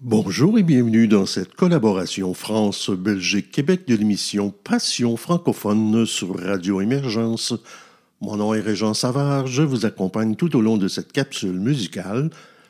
Bonjour 0.00 0.58
et 0.58 0.62
bienvenue 0.62 1.08
dans 1.08 1.24
cette 1.24 1.54
collaboration 1.54 2.34
France-Belgique-Québec 2.34 3.86
de 3.86 3.94
l'émission 3.94 4.52
Passion 4.64 5.16
francophone 5.16 6.04
sur 6.04 6.38
Radio 6.38 6.82
Émergence. 6.82 7.54
Mon 8.20 8.36
nom 8.36 8.52
est 8.52 8.60
Régent 8.60 8.92
Savard, 8.92 9.46
je 9.46 9.62
vous 9.62 9.86
accompagne 9.86 10.34
tout 10.34 10.54
au 10.56 10.60
long 10.60 10.76
de 10.76 10.88
cette 10.88 11.12
capsule 11.12 11.58
musicale 11.58 12.28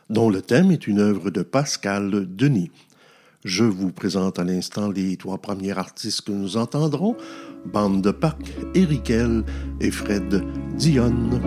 dont 0.08 0.30
le 0.30 0.40
thème 0.40 0.70
est 0.70 0.86
une 0.86 1.00
œuvre 1.00 1.30
de 1.30 1.42
Pascal 1.42 2.26
Denis. 2.36 2.70
Je 3.44 3.64
vous 3.64 3.90
présente 3.90 4.38
à 4.38 4.44
l'instant 4.44 4.90
les 4.90 5.16
trois 5.16 5.38
premiers 5.38 5.76
artistes 5.76 6.22
que 6.22 6.32
nous 6.32 6.56
entendrons, 6.56 7.16
Bande 7.64 8.02
de 8.02 8.12
Pâques, 8.12 8.52
Erikel 8.74 9.42
et 9.80 9.90
Fred 9.90 10.44
Dionne. 10.76 11.40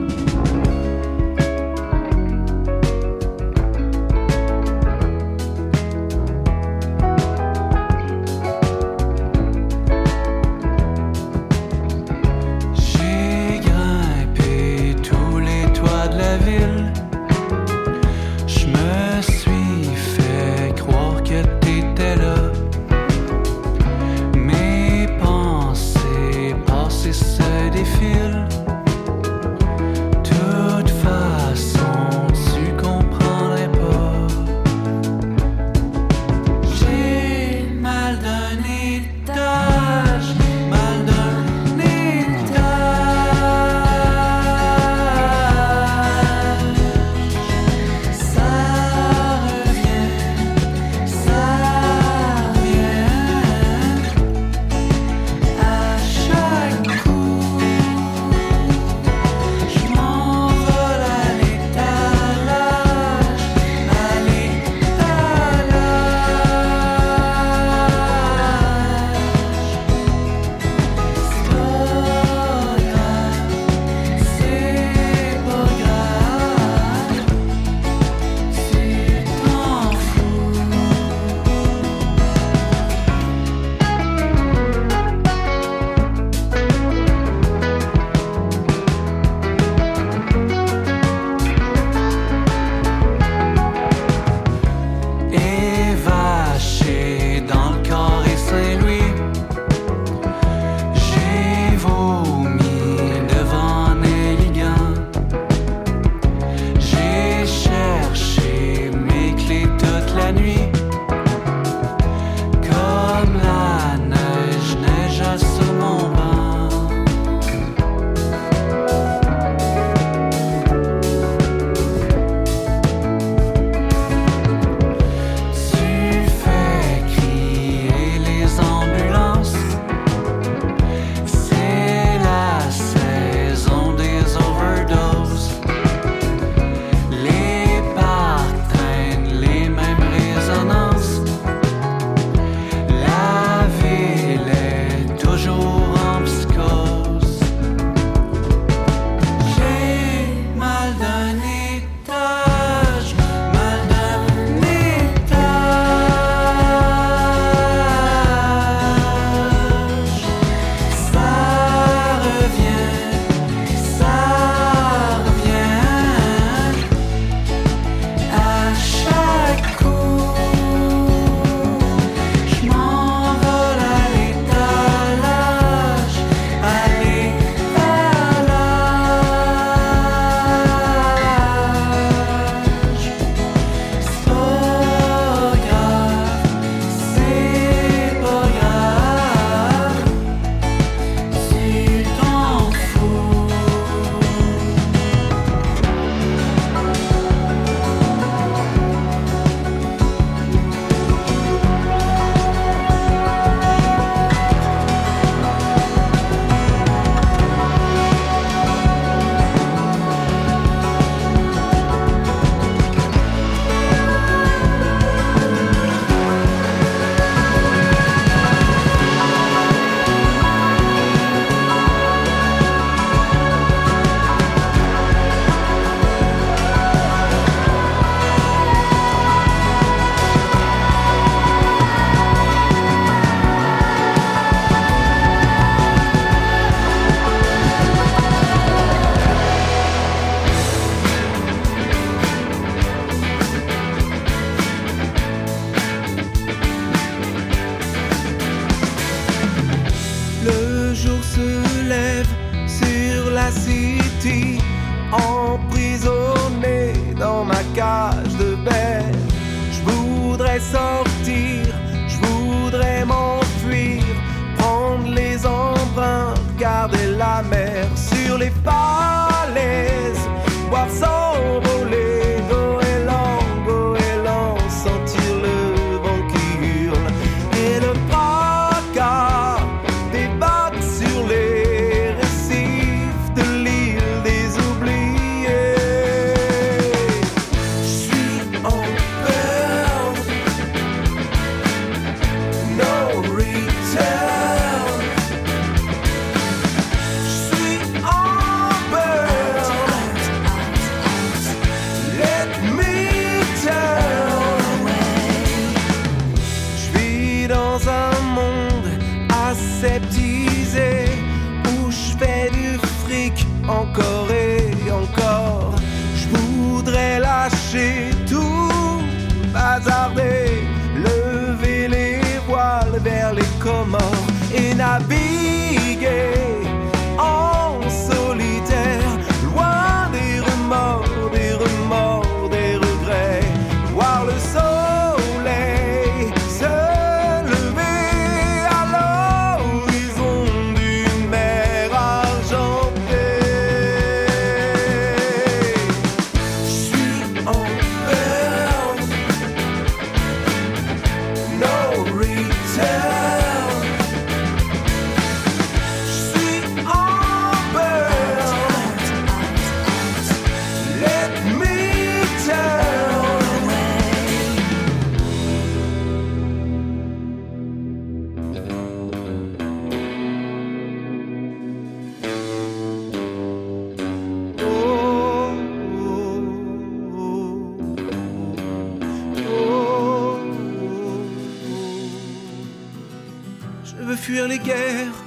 Fuir 384.15 384.47
les 384.47 384.59
guerres 384.59 385.23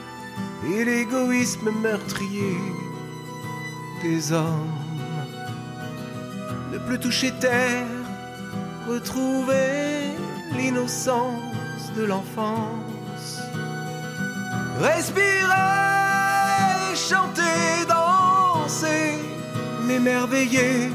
et 0.70 0.84
l'égoïsme 0.84 1.70
meurtrier 1.70 2.56
des 4.02 4.32
hommes. 4.32 4.78
Ne 6.72 6.78
plus 6.78 6.98
toucher 6.98 7.32
terre, 7.40 7.86
retrouver 8.88 10.16
l'innocence 10.56 11.92
de 11.96 12.04
l'enfance. 12.04 13.40
Respirer, 14.80 15.52
chanter, 16.94 17.86
danser, 17.88 19.18
m'émerveiller. 19.86 20.90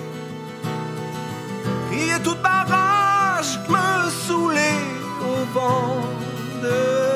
Crier 1.90 2.20
toute 2.24 2.42
ma 2.42 2.64
rage, 2.64 3.60
me 3.70 4.10
saouler 4.10 4.78
au 5.22 5.46
vent 5.54 6.02
de 6.64 7.07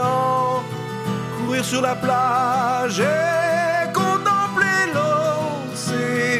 courir 0.00 1.64
sur 1.64 1.82
la 1.82 1.94
plage 1.94 3.00
et 3.00 3.92
contempler 3.92 4.92
l'océan 5.74 6.30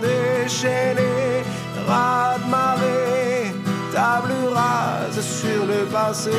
déchaîné, 0.00 1.42
ras 1.88 2.38
de 2.38 2.50
marée, 2.50 3.52
table 3.92 4.32
rase 4.52 5.20
sur 5.20 5.66
le 5.66 5.84
passé, 5.86 6.30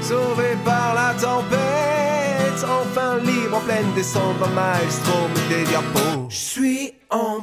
sauvé 0.00 0.56
par 0.64 0.94
la 0.94 1.12
tempête, 1.14 2.64
enfin 2.64 3.18
libre 3.18 3.56
en 3.58 3.60
pleine 3.60 3.92
descente, 3.94 4.36
un 4.42 4.48
maestro 4.54 5.28
des 5.48 5.64
diapos. 5.64 6.28
Je 6.28 6.36
suis 6.36 6.94
en 7.10 7.40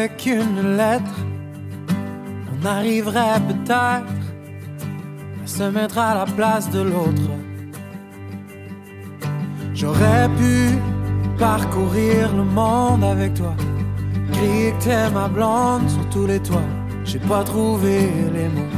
qu'avec 0.00 0.26
une 0.26 0.76
lettre, 0.76 1.16
on 2.52 2.66
arriverait 2.66 3.40
peut-être 3.48 3.74
à 3.74 5.46
se 5.46 5.64
mettre 5.64 5.98
à 5.98 6.14
la 6.14 6.24
place 6.24 6.70
de 6.70 6.80
l'autre. 6.80 7.30
J'aurais 9.74 10.28
pu 10.38 10.78
parcourir 11.38 12.34
le 12.34 12.44
monde 12.44 13.04
avec 13.04 13.34
toi, 13.34 13.54
crier 14.32 14.74
t'es 14.80 15.10
ma 15.10 15.28
blonde 15.28 15.88
sur 15.88 16.08
tous 16.10 16.26
les 16.26 16.40
toits. 16.40 16.70
J'ai 17.04 17.18
pas 17.18 17.42
trouvé 17.44 18.08
les 18.34 18.48
mots. 18.48 18.76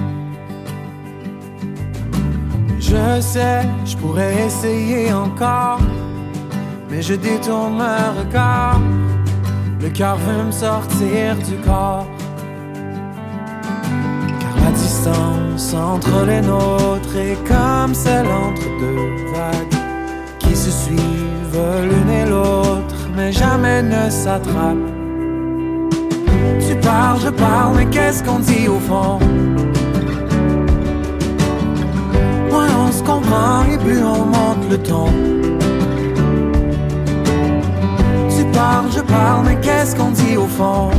Je 2.79 3.21
sais, 3.21 3.63
je 3.85 3.97
pourrais 3.97 4.47
essayer 4.47 5.13
encore, 5.13 5.81
mais 6.91 7.03
je 7.03 7.15
détourne 7.15 7.79
le 7.79 8.21
regard. 8.21 8.81
Le 9.83 9.89
cœur 9.89 10.17
veut 10.17 10.45
me 10.45 10.53
sortir 10.53 11.35
du 11.39 11.57
corps. 11.57 12.07
Car 14.41 14.65
la 14.65 14.71
distance 14.71 15.75
entre 15.75 16.25
les 16.25 16.41
nôtres 16.41 17.17
est 17.17 17.37
comme 17.49 17.93
celle 17.93 18.29
entre 18.29 18.63
deux 18.79 19.33
vagues 19.33 19.75
qui 20.39 20.55
se 20.55 20.71
suivent 20.71 21.01
l'une 21.83 22.11
et 22.11 22.27
l'autre, 22.27 22.95
mais 23.17 23.33
jamais 23.33 23.83
ne 23.83 24.09
s'attrapent. 24.09 24.93
Tu 26.65 26.77
parles, 26.77 27.19
je 27.21 27.31
parle, 27.31 27.77
mais 27.77 27.87
qu'est-ce 27.87 28.23
qu'on 28.23 28.39
dit 28.39 28.69
au 28.69 28.79
fond? 28.79 29.19
Moins 32.51 32.69
on 32.87 32.93
se 32.93 33.03
comprend 33.03 33.65
et 33.65 33.79
plus 33.79 34.01
on 34.05 34.27
monte 34.27 34.71
le 34.71 34.79
ton. 34.79 35.09
Tu 38.35 38.45
parles, 38.53 38.91
je 38.95 39.01
mais 39.45 39.57
qu'est-ce 39.61 39.95
qu'on 39.97 40.11
dit 40.11 40.37
au 40.37 40.47
fond? 40.47 40.91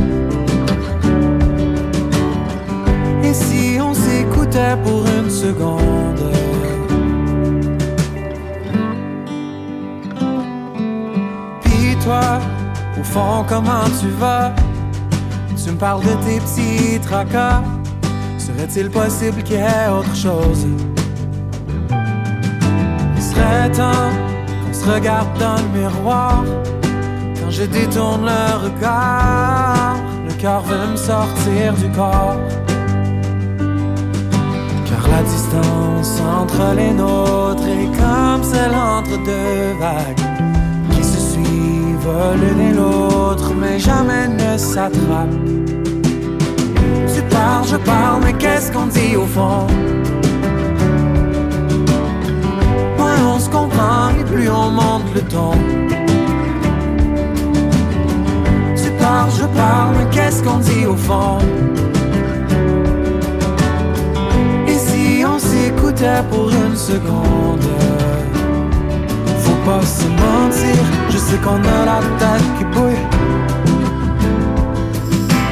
Et 3.22 3.32
si 3.32 3.78
on 3.80 3.94
s'écoutait 3.94 4.76
pour 4.84 5.04
une 5.18 5.30
seconde? 5.30 6.32
Puis 11.62 11.96
toi, 12.04 12.40
au 12.98 13.02
fond, 13.02 13.44
comment 13.48 13.84
tu 14.00 14.08
vas? 14.20 14.52
Tu 15.62 15.70
me 15.70 15.76
parles 15.76 16.02
de 16.02 16.14
tes 16.26 16.40
petits 16.40 17.00
tracas. 17.00 17.62
Serait-il 18.38 18.90
possible 18.90 19.42
qu'il 19.42 19.56
y 19.56 19.60
ait 19.60 19.88
autre 19.90 20.14
chose? 20.14 20.66
Il 23.16 23.22
serait 23.22 23.70
temps 23.70 24.10
qu'on 24.66 24.74
se 24.74 24.90
regarde 24.90 25.28
dans 25.38 25.56
le 25.56 25.80
miroir 25.80 26.44
je 27.54 27.62
détourne 27.62 28.26
le 28.26 28.64
regard, 28.64 29.96
le 30.26 30.34
cœur 30.34 30.62
veut 30.62 30.90
me 30.90 30.96
sortir 30.96 31.72
du 31.74 31.88
corps. 31.90 32.40
Car 34.88 35.08
la 35.08 35.22
distance 35.22 36.20
entre 36.40 36.74
les 36.74 36.92
nôtres 36.92 37.62
est 37.62 37.90
comme 37.96 38.42
celle 38.42 38.74
entre 38.74 39.16
deux 39.24 39.78
vagues 39.78 40.24
qui 40.90 41.04
se 41.04 41.20
suivent 41.32 42.08
l'une 42.40 42.60
et 42.60 42.72
l'autre, 42.72 43.52
mais 43.54 43.78
jamais 43.78 44.26
ne 44.26 44.58
s'attrapent. 44.58 45.40
Tu 47.14 47.22
parles, 47.30 47.66
je 47.70 47.76
parle, 47.76 48.22
mais 48.24 48.32
qu'est-ce 48.32 48.72
qu'on 48.72 48.86
dit 48.86 49.14
au 49.16 49.26
fond? 49.26 49.68
Moins 52.98 53.34
on 53.34 53.38
se 53.38 53.48
comprend 53.48 54.10
et 54.18 54.24
plus 54.24 54.50
on 54.50 54.70
monte 54.70 55.14
le 55.14 55.20
ton. 55.20 55.52
Tu 59.14 59.20
parles, 59.20 59.30
je 59.30 59.46
parle, 59.56 59.94
mais 59.96 60.10
qu'est-ce 60.10 60.42
qu'on 60.42 60.58
dit 60.58 60.86
au 60.86 60.96
fond? 60.96 61.38
Et 64.66 64.76
si 64.76 65.24
on 65.24 65.38
s'écoutait 65.38 66.22
pour 66.30 66.50
une 66.50 66.74
seconde? 66.74 67.62
Faut 69.38 69.70
pas 69.70 69.82
se 69.82 70.08
mentir, 70.08 70.82
je 71.10 71.18
sais 71.18 71.36
qu'on 71.36 71.62
a 71.62 71.84
la 71.84 72.00
tête 72.18 72.48
qui 72.58 72.64
bouille. 72.64 73.06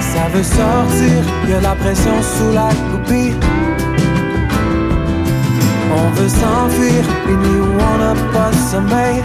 Ça 0.00 0.28
veut 0.34 0.42
sortir, 0.42 1.22
y 1.48 1.52
a 1.52 1.60
la 1.60 1.76
pression 1.76 2.20
sous 2.20 2.52
la 2.52 2.68
copie 2.90 3.34
On 5.94 6.20
veut 6.20 6.28
s'enfuir, 6.28 7.04
les 7.28 7.36
nuits 7.36 7.60
où 7.60 7.74
on 7.92 7.98
n'a 7.98 8.14
pas 8.32 8.50
de 8.50 8.56
sommeil 8.56 9.22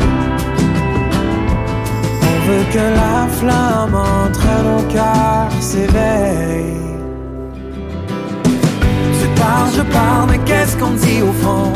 que 2.47 2.79
la 2.79 3.27
flamme 3.27 3.93
entre 3.93 4.47
nos 4.63 4.83
cœurs 4.93 5.51
s'éveille. 5.59 6.77
Tu 9.19 9.27
parles, 9.39 9.69
je 9.75 9.81
parle, 9.81 10.29
mais 10.29 10.39
qu'est-ce 10.45 10.77
qu'on 10.77 10.91
dit 10.91 11.21
au 11.21 11.33
fond? 11.33 11.73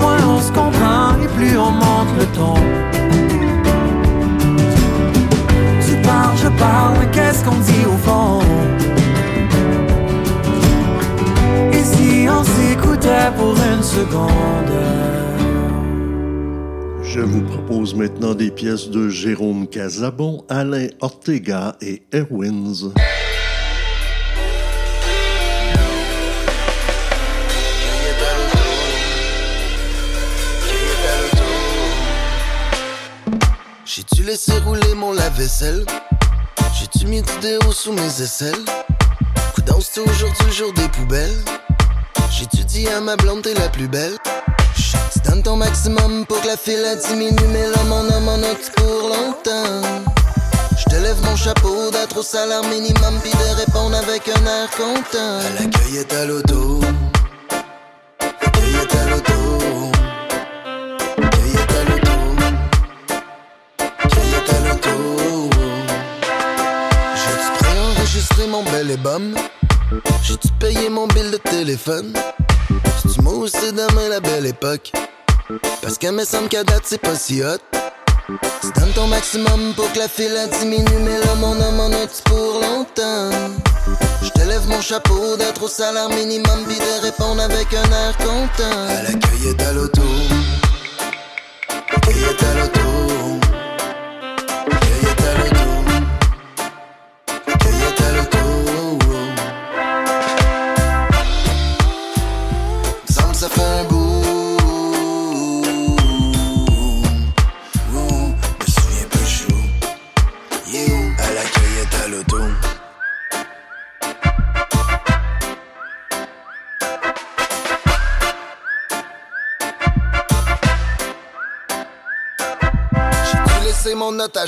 Moins 0.00 0.26
on 0.26 0.40
se 0.40 0.52
comprend 0.52 1.20
et 1.22 1.28
plus 1.36 1.58
on 1.58 1.70
monte 1.70 2.12
le 2.18 2.26
ton. 2.38 2.54
Tu 5.86 5.96
parles, 6.08 6.36
je 6.42 6.48
parle, 6.48 6.94
mais 7.00 7.10
qu'est-ce 7.12 7.44
qu'on 7.44 7.56
dit 7.56 7.84
au 7.86 7.98
fond? 8.08 8.40
Et 11.72 11.84
si 11.84 12.26
on 12.26 12.42
s'écoutait 12.42 13.30
pour 13.36 13.54
une 13.70 13.82
seconde? 13.82 15.13
Je 17.14 17.20
vous 17.20 17.42
propose 17.42 17.94
maintenant 17.94 18.34
des 18.34 18.50
pièces 18.50 18.88
de 18.88 19.08
Jérôme 19.08 19.68
Casabon, 19.68 20.44
Alain 20.48 20.88
Ortega 21.00 21.76
et 21.80 22.02
Erwins. 22.12 22.92
J'ai-tu 33.84 34.24
laissé 34.24 34.58
rouler 34.66 34.80
mon 34.96 35.12
lave-vaisselle? 35.12 35.86
J'ai-tu 36.76 37.06
mis 37.06 37.22
du 37.22 37.32
déo 37.40 37.70
sous 37.70 37.92
mes 37.92 38.22
aisselles? 38.22 38.64
Coudon, 39.54 39.78
c'est 39.80 40.00
aujourd'hui 40.00 40.46
le 40.46 40.52
jour 40.52 40.72
des 40.72 40.88
poubelles? 40.88 41.44
J'ai-tu 42.32 42.64
dit 42.64 42.88
à 42.88 43.00
ma 43.00 43.14
blonde 43.14 43.42
t'es 43.42 43.54
la 43.54 43.68
plus 43.68 43.86
belle? 43.86 44.16
Donnes 45.24 45.42
ton 45.42 45.56
maximum 45.56 46.26
pour 46.26 46.40
que 46.40 46.46
la 46.46 46.56
file 46.56 46.98
diminue, 47.08 47.48
mais 47.52 47.66
l'homme 47.66 47.92
en 47.92 48.04
homme 48.14 48.28
en 48.28 48.42
a 48.42 48.54
pour 48.76 49.08
longtemps. 49.08 49.82
Je 50.76 50.84
te 50.84 50.96
lève 51.02 51.20
mon 51.24 51.34
chapeau 51.36 51.90
d'être 51.90 52.18
au 52.18 52.22
salaire 52.22 52.62
minimum 52.64 53.18
puis 53.22 53.30
de 53.30 53.56
répondre 53.56 53.96
avec 53.96 54.28
un 54.28 54.44
air 54.46 54.70
content. 54.70 55.38
À 55.38 55.50
la 55.60 55.66
cueillette 55.70 56.12
à 56.12 56.24
l'auto. 56.26 56.80
Cueillette 58.52 58.94
à. 58.94 59.04
J'ai-tu 67.16 67.64
préenregistré 67.64 68.46
mon 68.46 68.62
bel 68.64 68.90
ébum? 68.90 69.34
J'ai-tu 70.22 70.48
payé 70.60 70.88
mon 70.90 71.06
bill 71.06 71.30
de 71.30 71.38
téléphone? 71.38 72.12
C'est-tu 73.14 73.22
moi 73.22 73.34
ou 73.34 73.46
c'est 73.46 73.72
demain 73.72 74.08
la 74.08 74.18
belle 74.18 74.46
époque? 74.46 74.90
Parce 75.82 75.98
qu'à 75.98 76.10
me 76.10 76.24
semble 76.24 76.48
qu'à 76.48 76.64
date 76.64 76.82
c'est 76.84 77.00
pas 77.00 77.14
si 77.14 77.42
hot. 77.42 77.58
Tu 78.26 78.72
donnes 78.80 78.92
ton 78.94 79.06
maximum 79.06 79.74
pour 79.76 79.92
que 79.92 79.98
la 79.98 80.08
file 80.08 80.36
diminue, 80.58 80.98
mais 81.00 81.18
là 81.18 81.34
mon 81.36 81.52
homme 81.52 81.80
en 81.80 81.92
a 81.92 82.06
pour 82.24 82.60
longtemps. 82.60 83.30
Je 84.22 84.30
te 84.30 84.48
lève 84.48 84.66
mon 84.66 84.80
chapeau 84.80 85.36
d'être 85.36 85.62
au 85.62 85.68
salaire 85.68 86.08
minimum, 86.08 86.64
puis 86.66 86.78
de 86.78 87.02
répondre 87.02 87.42
avec 87.42 87.72
un 87.74 87.84
air 87.84 88.16
content. 88.18 88.88
À 88.88 89.02
la 89.02 89.12
cueillette 89.12 89.62
à 89.62 89.72
l'auto. 89.72 90.02
Cueillette 92.02 92.42
à 92.42 92.54
l'auto. 92.58 92.93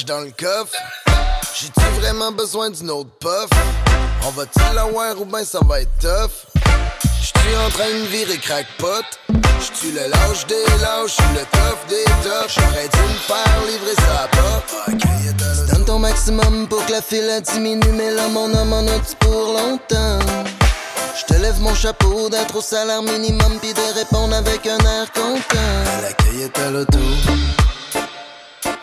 Dans 0.05 0.21
le 0.21 0.31
coffre? 0.31 0.75
J'ai-tu 1.59 2.01
vraiment 2.01 2.31
besoin 2.31 2.71
d'une 2.71 2.91
autre 2.91 3.11
puff? 3.19 3.49
On 4.27 4.31
va-tu 4.31 4.61
la 4.75 4.85
voir 4.85 5.19
ou 5.21 5.25
ben 5.25 5.45
ça 5.45 5.61
va 5.67 5.81
être 5.81 5.99
tough? 6.01 6.45
J'suis 7.23 7.57
en 7.57 7.71
train 7.71 7.89
de 7.89 8.07
virer 8.07 8.37
crackpot. 8.37 9.05
J'suis 9.59 9.93
le 9.93 10.09
lâche 10.09 10.47
des 10.47 10.65
lâches, 10.83 11.13
j'suis 11.13 11.35
le 11.35 11.45
tough 11.51 11.89
des 11.89 12.05
toughs. 12.23 12.49
J'aurais 12.49 12.89
dû 12.89 13.01
me 13.01 13.19
faire 13.27 13.61
livrer 13.67 13.95
ça 13.97 14.29
pas. 14.33 15.73
Donne 15.73 15.85
ton 15.85 15.99
maximum 15.99 16.69
pour 16.69 16.85
que 16.85 16.93
la 16.93 17.01
file 17.01 17.41
diminue, 17.53 17.93
mais 17.93 18.11
là 18.11 18.29
mon 18.29 18.53
homme 18.55 18.73
en 18.73 18.87
a 18.87 18.99
pour 19.21 19.55
longtemps? 19.55 20.19
Je 21.19 21.25
te 21.25 21.41
lève 21.41 21.59
mon 21.61 21.75
chapeau 21.75 22.29
d'être 22.29 22.57
au 22.57 22.61
salaire 22.61 23.03
minimum 23.03 23.59
puis 23.61 23.73
de 23.73 23.99
répondre 23.99 24.35
avec 24.35 24.67
un 24.67 24.79
air 24.79 25.11
content. 25.13 25.99
À 25.99 26.03
la 26.03 26.13
cueillette 26.13 26.59
à 26.59 26.71
l'auto. 26.71 26.99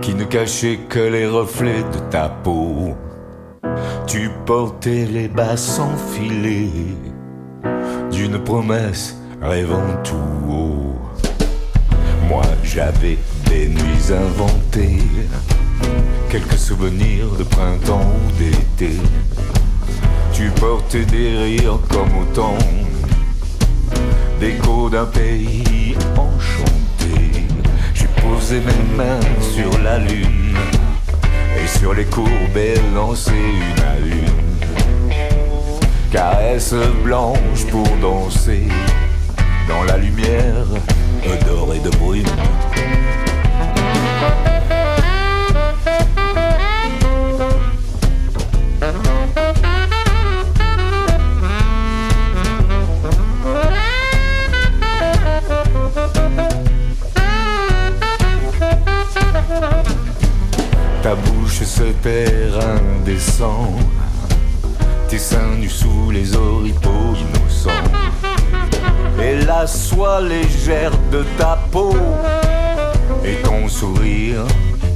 qui 0.00 0.14
ne 0.14 0.24
cachaient 0.24 0.80
que 0.88 0.98
les 0.98 1.26
reflets 1.26 1.82
de 1.82 1.98
ta 2.10 2.28
peau. 2.28 2.94
Tu 4.06 4.30
portais 4.46 5.06
les 5.06 5.28
bas 5.28 5.56
sans 5.56 5.94
d'une 8.10 8.38
promesse 8.38 9.16
rêvant 9.40 9.96
tout 10.04 10.50
haut. 10.50 10.94
Moi 12.28 12.44
j'avais 12.62 13.18
des 13.48 13.68
nuits 13.68 14.12
inventées, 14.12 15.02
quelques 16.30 16.58
souvenirs 16.58 17.30
de 17.38 17.44
printemps 17.44 18.12
ou 18.26 18.32
d'été. 18.38 18.96
Tu 20.32 20.50
portais 20.60 21.04
des 21.04 21.36
rires 21.36 21.78
comme 21.88 22.12
autant 22.22 22.58
d'écho 24.38 24.88
d'un 24.88 25.06
pays 25.06 25.94
enchanté. 26.16 26.79
Posé 28.22 28.60
mes 28.60 28.96
mains 28.96 29.20
sur 29.40 29.70
la 29.82 29.98
lune 29.98 30.56
et 31.56 31.66
sur 31.66 31.94
les 31.94 32.04
courbes 32.04 32.56
et 32.56 32.74
lancé 32.94 33.32
une 33.32 33.82
à 33.84 33.98
une. 33.98 35.10
Caresse 36.10 36.74
blanche 37.04 37.66
pour 37.70 37.86
danser 38.00 38.68
dans 39.68 39.84
la 39.84 39.96
lumière 39.96 40.66
dorée 41.46 41.78
de 41.80 41.90
brune. 41.90 42.26
Se 61.62 61.92
perd 62.02 62.58
indécent, 62.98 63.70
tes 65.08 65.18
seins 65.18 65.56
nus 65.58 65.70
sous 65.70 66.10
les 66.10 66.34
oripeaux 66.34 67.14
innocents, 67.14 67.70
et 69.22 69.36
la 69.44 69.66
soie 69.66 70.20
légère 70.20 70.92
de 71.12 71.24
ta 71.38 71.58
peau, 71.70 71.94
et 73.24 73.36
ton 73.44 73.68
sourire 73.68 74.44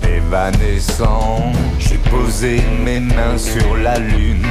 évanescent. 0.03 1.53
J'ai 1.79 1.99
posé 2.11 2.61
mes 2.85 3.01
mains 3.01 3.39
sur 3.39 3.77
la 3.77 3.99
lune, 3.99 4.47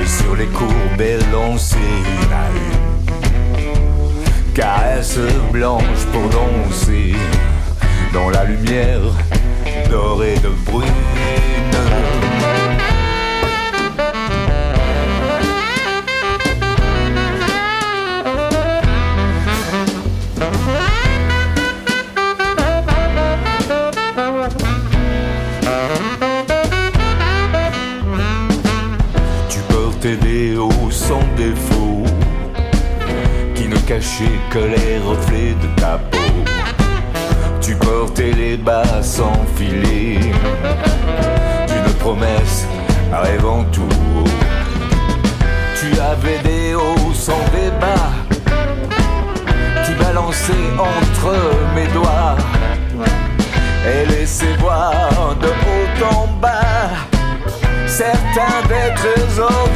et 0.00 0.06
sur 0.06 0.36
les 0.36 0.48
courbes 0.48 1.00
et 1.00 1.18
lancé 1.32 1.78
une 1.78 2.32
à 2.32 2.50
une. 2.54 2.82
Caresse 4.54 5.18
blanche 5.50 6.04
pour 6.12 6.28
danser 6.28 7.14
dans 8.12 8.28
la 8.28 8.44
lumière 8.44 9.00
dorée 9.92 10.38
de 10.42 10.48
brune. 10.64 10.88
Tu 29.50 29.58
portais 29.68 30.16
des 30.16 30.56
hauts 30.56 30.90
sans 30.90 31.20
défaut 31.36 32.04
qui 33.54 33.68
ne 33.68 33.76
cachaient 33.76 34.40
que 34.50 34.58
les 34.58 34.91
rêvant 43.20 43.64
tout. 43.72 43.88
Tu 45.78 46.00
avais 46.00 46.38
des 46.42 46.74
hauts 46.74 47.12
sans 47.14 47.42
débat, 47.52 48.10
tu 49.84 49.92
balançais 49.94 50.68
entre 50.78 51.34
mes 51.74 51.86
doigts. 51.88 52.36
Et 53.84 54.06
laissais 54.06 54.54
voir 54.60 55.34
de 55.40 55.48
haut 55.48 56.14
en 56.14 56.28
bas 56.40 56.88
certains 57.86 58.62
d'êtres 58.68 59.38
heureux 59.38 59.71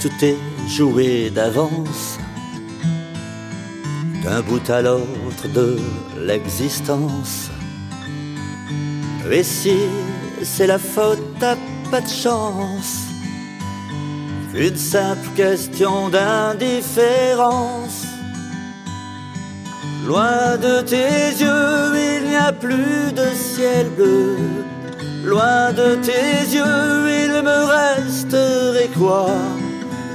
tout 0.00 0.24
est 0.24 0.38
joué 0.66 1.30
d'avance, 1.30 2.18
d'un 4.24 4.40
bout 4.40 4.70
à 4.70 4.80
l'autre 4.80 5.46
de 5.54 5.78
l'existence. 6.18 7.50
Et 9.30 9.42
si 9.42 9.76
c'est 10.42 10.66
la 10.66 10.78
faute, 10.78 11.22
t'as 11.38 11.56
pas 11.90 12.00
de 12.00 12.08
chance, 12.08 13.08
une 14.54 14.76
simple 14.76 15.28
question 15.36 16.08
d'indifférence. 16.08 18.06
Loin 20.06 20.56
de 20.56 20.80
tes 20.80 21.42
yeux, 21.42 21.92
il 21.94 22.30
n'y 22.30 22.36
a 22.36 22.52
plus 22.52 23.12
de 23.12 23.26
ciel 23.34 23.90
bleu. 23.90 24.38
Loin 25.24 25.72
de 25.72 25.96
tes 25.96 26.54
yeux, 26.56 27.08
il 27.24 27.42
me 27.42 27.64
resterait 27.66 28.88
quoi? 28.98 29.28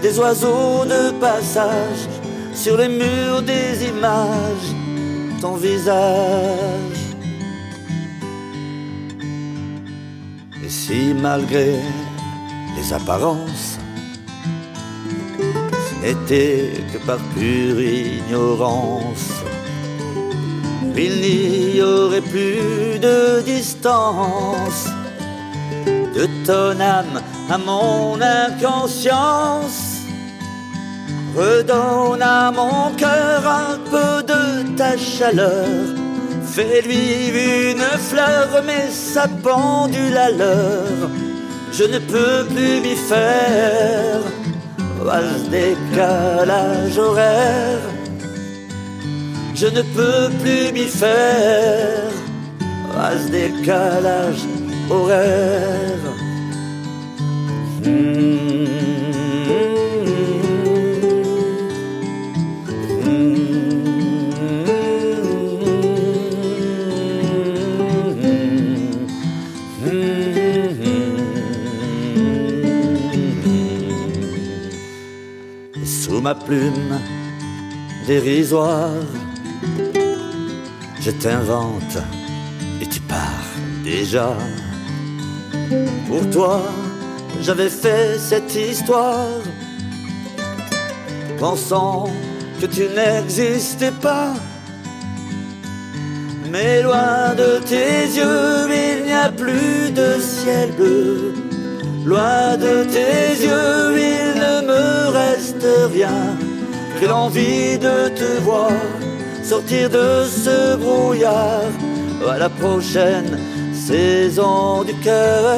Des 0.06 0.20
oiseaux 0.20 0.86
de 0.86 1.12
passage 1.20 2.04
sur 2.54 2.78
les 2.78 2.88
murs 2.88 3.42
des 3.42 3.86
images, 3.88 4.70
ton 5.42 5.56
visage. 5.56 7.02
Et 10.64 10.70
si 10.70 11.16
malgré 11.28 11.80
les 12.78 12.94
apparences, 12.94 13.80
ce 15.86 15.94
n'était 16.04 16.70
que 16.92 17.00
par 17.08 17.22
pure 17.34 17.82
ignorance, 17.82 19.30
il 20.96 21.16
n'y 21.22 21.82
aurait 21.82 22.28
plus 22.36 23.00
de 23.08 23.42
distance 23.42 24.82
de 26.16 26.26
ton 26.46 26.80
âme 26.80 27.18
à 27.50 27.58
mon 27.58 28.20
inconscience. 28.22 29.85
Redonne 31.36 32.22
à 32.22 32.50
mon 32.52 32.96
cœur 32.96 33.44
un 33.46 33.78
peu 33.92 34.24
de 34.24 34.78
ta 34.78 34.96
chaleur. 34.98 35.68
Fais-lui 36.46 37.72
une 37.72 37.82
fleur, 38.10 38.64
mais 38.66 38.90
sa 38.90 39.28
pendule 39.28 40.18
à 40.18 40.32
l'heure. 40.32 41.10
Je 41.74 41.84
ne 41.84 42.00
peux 42.00 42.46
plus 42.48 42.80
m'y 42.80 42.96
faire 42.96 44.22
à 45.12 45.20
ce 45.22 45.50
décalage 45.50 46.98
horaire. 46.98 47.82
Je 49.54 49.68
ne 49.68 49.82
peux 49.82 50.30
plus 50.42 50.72
m'y 50.72 50.88
faire 50.88 52.12
à 52.98 53.12
ce 53.18 53.28
décalage 53.30 54.46
horaire. 54.90 56.06
Hmm. 57.84 58.95
Ma 76.26 76.34
plume 76.34 77.00
dérisoire. 78.08 78.98
Je 81.00 81.12
t'invente 81.12 81.98
et 82.82 82.88
tu 82.88 83.00
pars 83.02 83.52
déjà. 83.84 84.30
Pour 86.08 86.28
toi, 86.32 86.62
j'avais 87.44 87.70
fait 87.70 88.18
cette 88.18 88.56
histoire, 88.56 89.40
pensant 91.38 92.10
que 92.60 92.66
tu 92.66 92.86
n'existais 92.98 93.96
pas. 94.10 94.34
Mais 96.52 96.82
loin 96.82 97.36
de 97.44 97.52
tes 97.72 98.00
yeux, 98.20 98.68
il 98.86 99.06
n'y 99.06 99.18
a 99.28 99.30
plus 99.30 99.92
de 100.02 100.20
ciel 100.20 100.72
bleu. 100.72 101.36
Loin 102.04 102.58
de 102.58 102.76
tes 102.96 103.26
yeux, 103.46 103.88
il 104.12 104.35
me 104.66 105.10
reste 105.10 105.68
rien 105.94 106.38
que 107.00 107.06
l'envie 107.06 107.78
de 107.78 108.10
te 108.10 108.40
voir 108.42 108.72
sortir 109.44 109.90
de 109.90 110.24
ce 110.26 110.76
brouillard 110.76 111.72
à 112.28 112.38
la 112.38 112.50
prochaine 112.50 113.38
saison 113.74 114.84
du 114.84 114.94
cœur. 114.96 115.58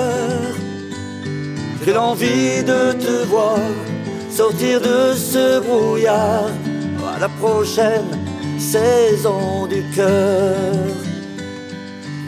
Que 1.85 1.91
l'envie 1.91 2.63
de 2.63 2.91
te 2.93 3.25
voir 3.25 3.59
sortir 4.29 4.81
de 4.81 5.13
ce 5.13 5.59
brouillard 5.59 6.49
à 7.15 7.19
la 7.19 7.29
prochaine 7.29 8.11
saison 8.59 9.67
du 9.67 9.83
cœur. 9.95 10.55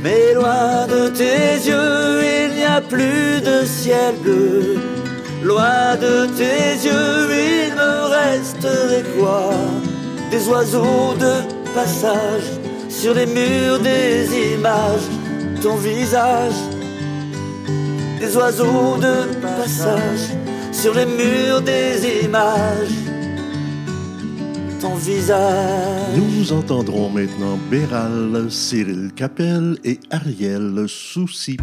Mais 0.02 0.34
loin 0.34 0.88
de 0.88 1.10
tes 1.10 1.68
yeux, 1.68 2.24
il 2.24 2.56
n'y 2.56 2.64
a 2.64 2.80
plus 2.80 3.42
de 3.42 3.66
ciel 3.66 4.16
bleu. 4.24 4.89
Loin 5.44 5.96
de 5.96 6.26
tes 6.36 6.86
yeux, 6.86 7.28
il 7.32 7.74
me 7.76 8.10
resterait 8.10 9.06
quoi? 9.18 9.52
Des 10.32 10.48
oiseaux 10.48 11.16
de 11.20 11.74
passage 11.74 12.50
sur 12.90 13.14
les 13.14 13.26
murs 13.26 13.80
des 13.80 14.28
images, 14.54 15.10
ton 15.62 15.76
visage. 15.76 16.60
Des 18.20 18.36
oiseaux 18.36 18.98
de 18.98 19.34
passage 19.42 20.36
sur 20.72 20.94
les 20.94 21.06
murs 21.06 21.62
des 21.62 22.26
images 22.26 23.10
ton 24.80 24.96
visage. 24.96 26.16
Nous 26.16 26.54
entendrons 26.54 27.10
maintenant 27.10 27.60
Béral, 27.70 28.48
Cyril 28.50 29.12
Capel 29.16 29.78
et 29.84 30.00
Ariel 30.10 30.86
Soucy. 30.88 31.58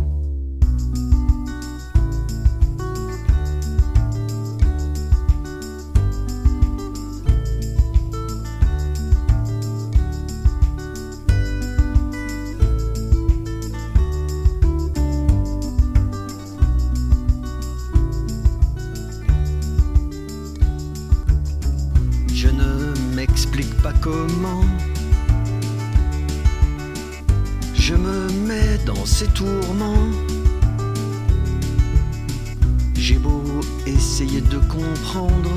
J'ai 32.96 33.18
beau 33.18 33.61
essayer 33.87 34.40
de 34.40 34.59
comprendre, 34.59 35.51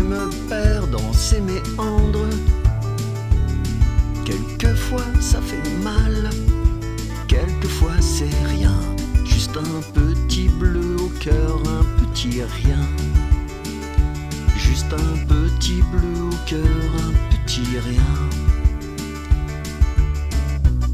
me 0.00 0.28
perds 0.48 0.88
dans 0.88 1.12
ces 1.12 1.40
méandres. 1.40 2.28
Quelquefois 4.24 5.04
ça 5.20 5.40
fait 5.40 5.62
mal, 5.84 6.30
quelquefois 7.28 8.00
c'est 8.00 8.34
rien. 8.46 8.74
Juste 9.24 9.56
un 9.56 9.82
petit 9.92 10.48
bleu 10.48 10.96
au 10.98 11.08
cœur, 11.20 11.62
un 11.66 11.84
petit 12.00 12.42
rien. 12.42 13.21
Juste 14.72 14.94
un 14.94 15.26
petit 15.26 15.82
bleu 15.92 16.30
au 16.30 16.48
cœur, 16.48 16.92
un 17.06 17.12
petit 17.44 17.78
rien. 17.78 18.14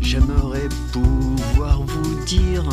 J'aimerais 0.00 0.68
pouvoir 0.92 1.82
vous 1.82 2.24
dire 2.24 2.64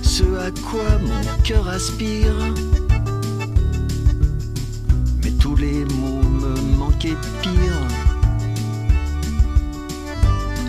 ce 0.00 0.22
à 0.36 0.52
quoi 0.70 0.98
mon 1.02 1.42
cœur 1.42 1.68
aspire. 1.68 2.36
Mais 5.24 5.32
tous 5.32 5.56
les 5.56 5.84
mots 5.86 6.22
me 6.22 6.54
manquaient 6.78 7.18
pire. 7.42 7.80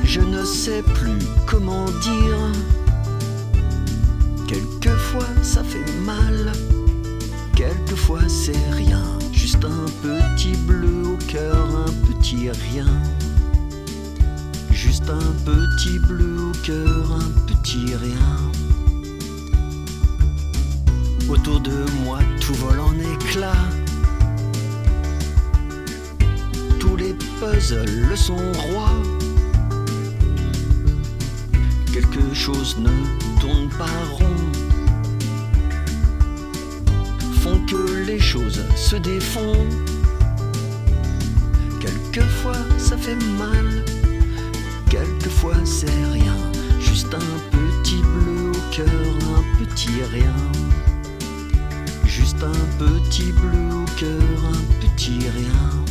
Je 0.04 0.21
ne 0.21 0.43
sais 0.43 0.82
plus 0.95 1.19
comment 1.45 1.86
dire. 1.86 2.39
Quelquefois 4.47 5.30
ça 5.43 5.63
fait 5.63 5.86
mal, 6.04 6.52
quelquefois 7.62 8.28
c'est 8.28 8.71
rien. 8.71 9.04
Juste 9.32 9.63
un 9.63 9.86
petit 10.02 10.58
bleu 10.65 11.04
au 11.13 11.17
cœur, 11.32 11.67
un 11.88 11.93
petit 12.08 12.50
rien. 12.50 12.88
Juste 14.71 15.08
un 15.10 15.32
petit 15.45 16.00
bleu 16.00 16.50
au 16.50 16.65
cœur, 16.65 17.12
un 17.12 17.32
petit 17.45 17.95
rien. 17.95 18.36
Autour 21.30 21.60
de 21.60 21.86
moi, 22.04 22.19
tout 22.39 22.56
vole 22.56 22.80
en 22.80 22.93
éclats. 23.13 23.69
Tous 26.80 26.95
les 26.95 27.13
puzzles 27.39 28.17
sont 28.17 28.52
rois. 28.54 28.97
Quelque 31.93 32.34
chose 32.34 32.76
ne 32.80 32.89
tourne 33.39 33.69
pas 33.78 33.97
rond. 34.17 34.41
Que 37.72 38.04
les 38.06 38.20
choses 38.20 38.66
se 38.76 38.98
défont. 38.98 39.66
Quelquefois 41.80 42.58
ça 42.78 42.98
fait 42.98 43.16
mal, 43.40 43.86
quelquefois 44.90 45.56
c'est 45.64 46.04
rien. 46.12 46.36
Juste 46.80 47.14
un 47.14 47.38
petit 47.56 48.02
bleu 48.02 48.52
au 48.52 48.76
cœur, 48.76 49.14
un 49.38 49.64
petit 49.64 50.04
rien. 50.12 50.36
Juste 52.06 52.44
un 52.44 52.84
petit 52.84 53.32
bleu 53.32 53.70
au 53.82 53.86
cœur, 53.98 54.40
un 54.54 54.64
petit 54.82 55.30
rien. 55.30 55.91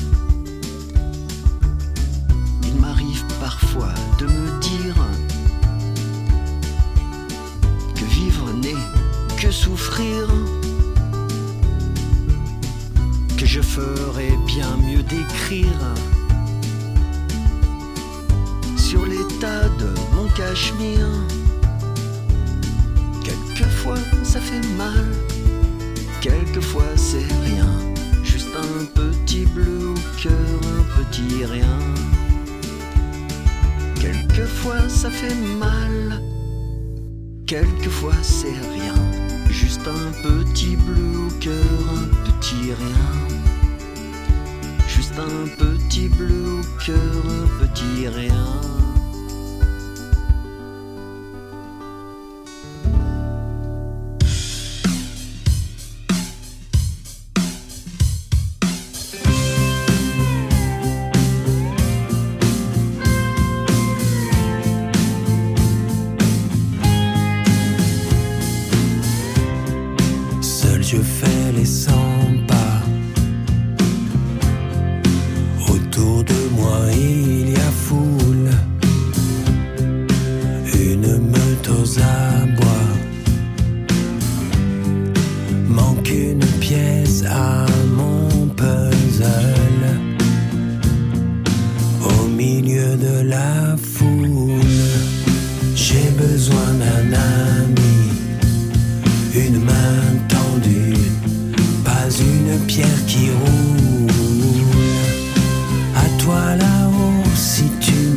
Quelquefois 37.61 38.15
c'est 38.23 38.59
rien, 38.73 38.95
juste 39.51 39.87
un 39.87 40.13
petit 40.23 40.77
bleu 40.77 41.27
au 41.27 41.31
cœur, 41.41 41.81
un 41.95 42.09
petit 42.25 42.73
rien. 42.73 43.11
Juste 44.89 45.15
un 45.19 45.47
petit 45.59 46.09
bleu 46.09 46.61
au 46.61 46.85
cœur, 46.85 47.23
un 47.27 47.67
petit 47.67 48.09
rien. 48.09 48.90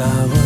Tu 0.04 0.43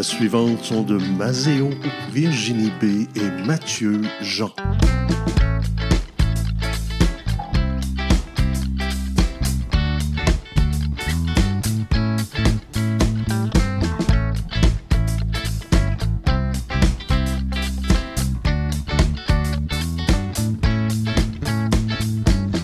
pièces 0.00 0.16
suivantes 0.16 0.64
sont 0.64 0.82
de 0.82 0.96
Mazéo, 1.18 1.68
Virginie 2.10 2.72
B 2.80 3.06
et 3.16 3.44
Mathieu 3.46 4.00
Jean. 4.22 4.50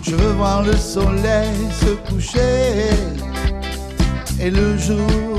Je 0.03 0.14
veux 0.14 0.33
voir 0.33 0.62
le 0.62 0.75
soleil 0.75 1.53
se 1.83 2.11
coucher 2.11 2.88
et 4.40 4.51
le 4.51 4.79
jour 4.79 5.36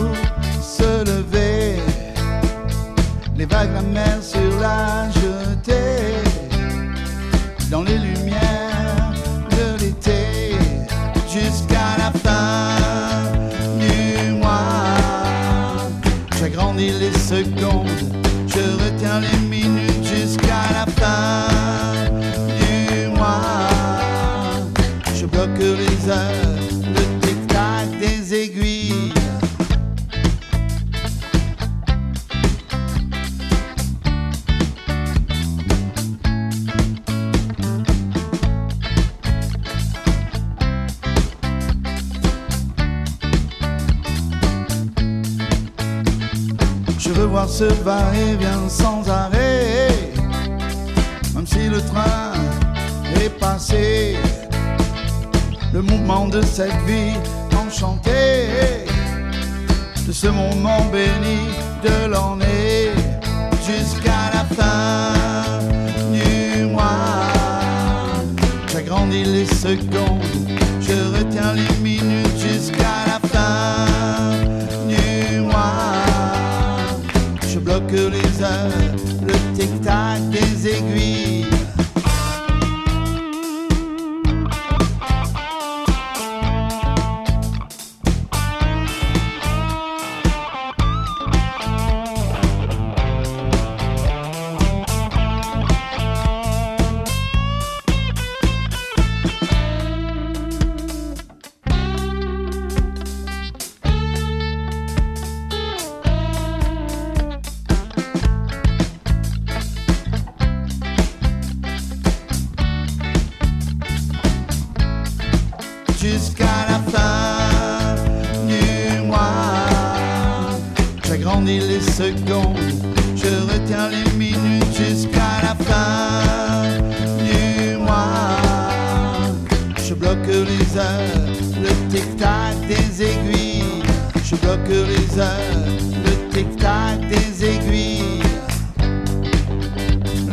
les 130.48 130.78
heures, 130.78 131.28
le 131.62 131.90
tic-tac 131.90 132.56
des 132.68 133.04
aiguilles. 133.04 133.84
Je 134.24 134.36
bloque 134.36 134.68
les 134.70 135.20
heures, 135.20 135.68
le 136.06 136.34
tic-tac 136.34 137.00
des 137.08 137.46
aiguilles. 137.46 138.24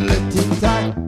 Le 0.09 0.31
tic-tac. 0.31 1.03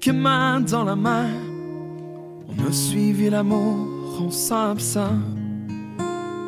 Depuis 0.00 0.12
que 0.12 0.16
main 0.16 0.60
dans 0.62 0.84
la 0.84 0.96
main, 0.96 1.28
on 2.48 2.66
a 2.66 2.72
suivi 2.72 3.28
l'amour, 3.28 3.86
on 4.18 4.30
s'absent 4.30 5.12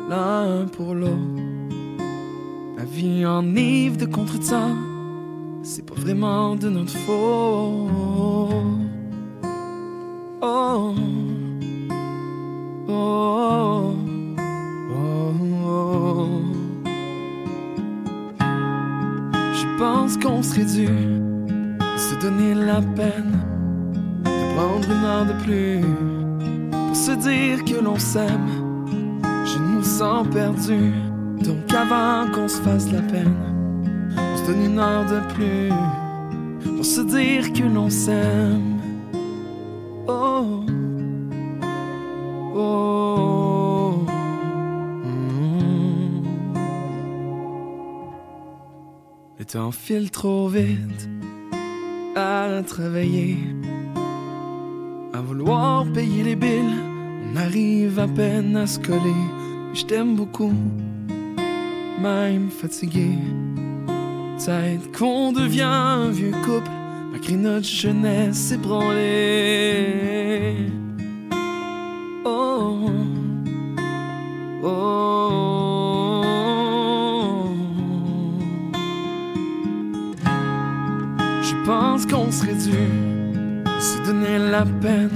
l'un 0.09 0.65
pour 0.75 0.95
l'autre. 0.95 1.13
La 2.75 2.83
vie 2.83 3.23
enivre 3.27 3.97
de 3.97 4.07
contre-temps, 4.07 4.75
c'est 5.61 5.85
pas 5.85 5.93
vraiment 5.93 6.55
de 6.55 6.67
notre 6.67 6.93
faute. 6.93 7.11
Oh, 7.11 8.49
oh, 10.41 10.95
oh, 12.89 13.93
oh. 14.95 16.41
Je 19.53 19.77
pense 19.77 20.17
qu'on 20.17 20.41
serait 20.41 20.65
dû 20.65 21.22
donner 22.23 22.53
la 22.53 22.81
peine 22.95 23.37
de 24.23 24.55
prendre 24.55 24.89
une 24.89 25.03
heure 25.03 25.25
de 25.25 25.33
plus 25.43 25.81
pour 26.71 26.95
se 26.95 27.11
dire 27.11 27.65
que 27.65 27.83
l'on 27.83 27.99
s'aime. 27.99 28.47
Je 29.45 29.57
nous 29.59 29.83
sens 29.83 30.25
perdus, 30.29 30.93
donc 31.43 31.73
avant 31.73 32.31
qu'on 32.31 32.47
se 32.47 32.61
fasse 32.61 32.89
la 32.93 33.01
peine, 33.01 33.35
on 34.17 34.37
se 34.37 34.45
donne 34.47 34.63
une 34.63 34.79
heure 34.79 35.05
de 35.05 35.19
plus 35.33 35.73
pour 36.77 36.85
se 36.85 37.01
dire 37.01 37.51
que 37.51 37.63
l'on 37.63 37.89
s'aime. 37.89 38.79
Oh, 40.07 40.63
oh. 42.55 44.05
Le 49.39 49.43
temps 49.43 49.71
file 49.71 50.09
trop 50.09 50.47
vite 50.47 51.09
à 52.15 52.61
travailler, 52.65 53.37
à 55.13 55.21
vouloir 55.21 55.85
payer 55.93 56.23
les 56.23 56.35
billes. 56.35 56.75
On 57.31 57.35
arrive 57.37 57.99
à 57.99 58.07
peine 58.07 58.55
à 58.55 58.67
se 58.67 58.79
coller. 58.79 59.15
Je 59.73 59.83
t'aime 59.85 60.15
beaucoup, 60.15 60.53
même 62.01 62.49
fatigué. 62.49 63.17
Peut-être 64.37 64.91
qu'on 64.97 65.31
devient 65.31 65.61
un 65.63 66.09
vieux 66.09 66.33
couple, 66.45 66.69
malgré 67.11 67.35
notre 67.35 67.65
jeunesse 67.65 68.51
ébranlée. 68.51 70.03
Serait 82.33 82.55
dû 82.55 82.71
se 83.79 83.97
donner 84.07 84.39
la 84.39 84.65
peine 84.65 85.09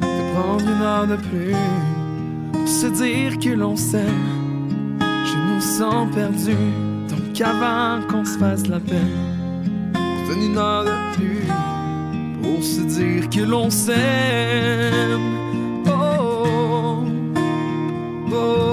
de 0.00 0.32
prendre 0.32 0.62
une 0.62 0.82
heure 0.82 1.06
de 1.06 1.16
plus 1.16 1.54
pour 2.52 2.66
se 2.66 2.86
dire 2.86 3.38
que 3.38 3.50
l'on 3.50 3.76
s'aime. 3.76 4.98
Je 5.00 5.36
nous 5.36 5.60
sens 5.60 6.08
perdus, 6.14 6.72
donc 7.10 7.40
avant 7.42 8.00
qu'on 8.08 8.24
se 8.24 8.38
fasse 8.38 8.66
la 8.68 8.80
peine, 8.80 9.92
on 9.94 10.28
donne 10.28 10.42
une 10.50 10.56
heure 10.56 10.84
de 10.84 11.16
plus 11.16 11.46
pour 12.42 12.62
se 12.62 12.80
dire 12.80 13.28
que 13.28 13.40
l'on 13.40 13.68
s'aime. 13.68 15.20
Oh, 15.86 15.90
oh, 16.46 17.04
oh, 18.32 18.63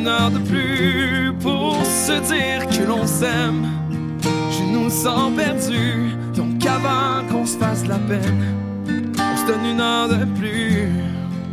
une 0.00 0.08
heure 0.08 0.30
de 0.30 0.38
plus 0.38 1.32
pour 1.40 1.76
se 1.84 2.12
dire 2.32 2.66
que 2.66 2.88
l'on 2.88 3.06
s'aime. 3.06 3.66
Je 4.22 4.62
nous 4.72 4.88
sens 4.88 5.30
perdus, 5.36 6.14
donc 6.34 6.64
avant 6.64 7.26
qu'on 7.30 7.44
se 7.44 7.58
fasse 7.58 7.86
la 7.86 7.98
peine, 7.98 8.42
on 9.18 9.36
se 9.36 9.46
donne 9.46 9.66
une 9.72 9.80
heure 9.80 10.08
de 10.08 10.24
plus 10.38 10.88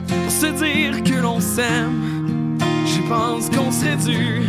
pour 0.08 0.32
se 0.32 0.46
dire 0.46 1.04
que 1.04 1.22
l'on 1.22 1.42
s'aime. 1.42 2.58
Je 2.86 3.02
pense 3.10 3.50
qu'on 3.50 3.70
serait 3.70 3.98
dû 3.98 4.44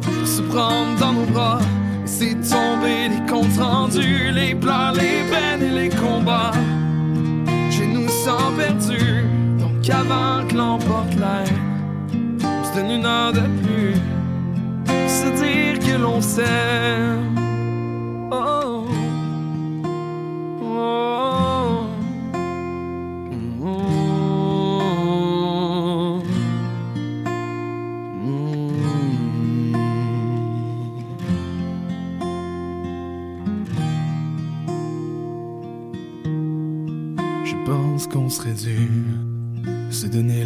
pour 0.00 0.26
se 0.26 0.40
prendre 0.40 0.98
dans 0.98 1.12
nos 1.12 1.26
bras. 1.26 1.58
Laisser 2.02 2.36
tomber 2.36 3.08
les 3.10 3.30
comptes 3.30 3.58
rendus, 3.58 4.30
les 4.32 4.54
pleurs, 4.54 4.92
les 4.92 5.22
peines 5.30 5.62
et 5.62 5.82
les 5.82 5.88
combats. 5.90 6.52
Je 7.70 7.82
nous 7.82 8.08
sens 8.08 8.52
perdus, 8.56 9.24
donc 9.58 9.90
avant 9.90 10.46
que 10.48 10.54
l'emporte 10.56 11.14
l'air, 11.16 11.48
une 12.76 13.06
heure 13.06 13.32
de 13.32 13.40
plus. 13.62 13.94
Se 15.08 15.28
dire 15.42 15.78
que 15.78 15.96
l'on 15.96 16.20
s'aime. 16.20 17.38
Oh, 18.32 18.86
oh, 20.62 21.86
oh, 23.62 23.92
Je 37.44 37.54
pense 37.64 38.06
qu'on 38.08 38.28
serait 38.28 38.52
dû 38.52 38.88
se 39.90 40.06
donner 40.06 40.43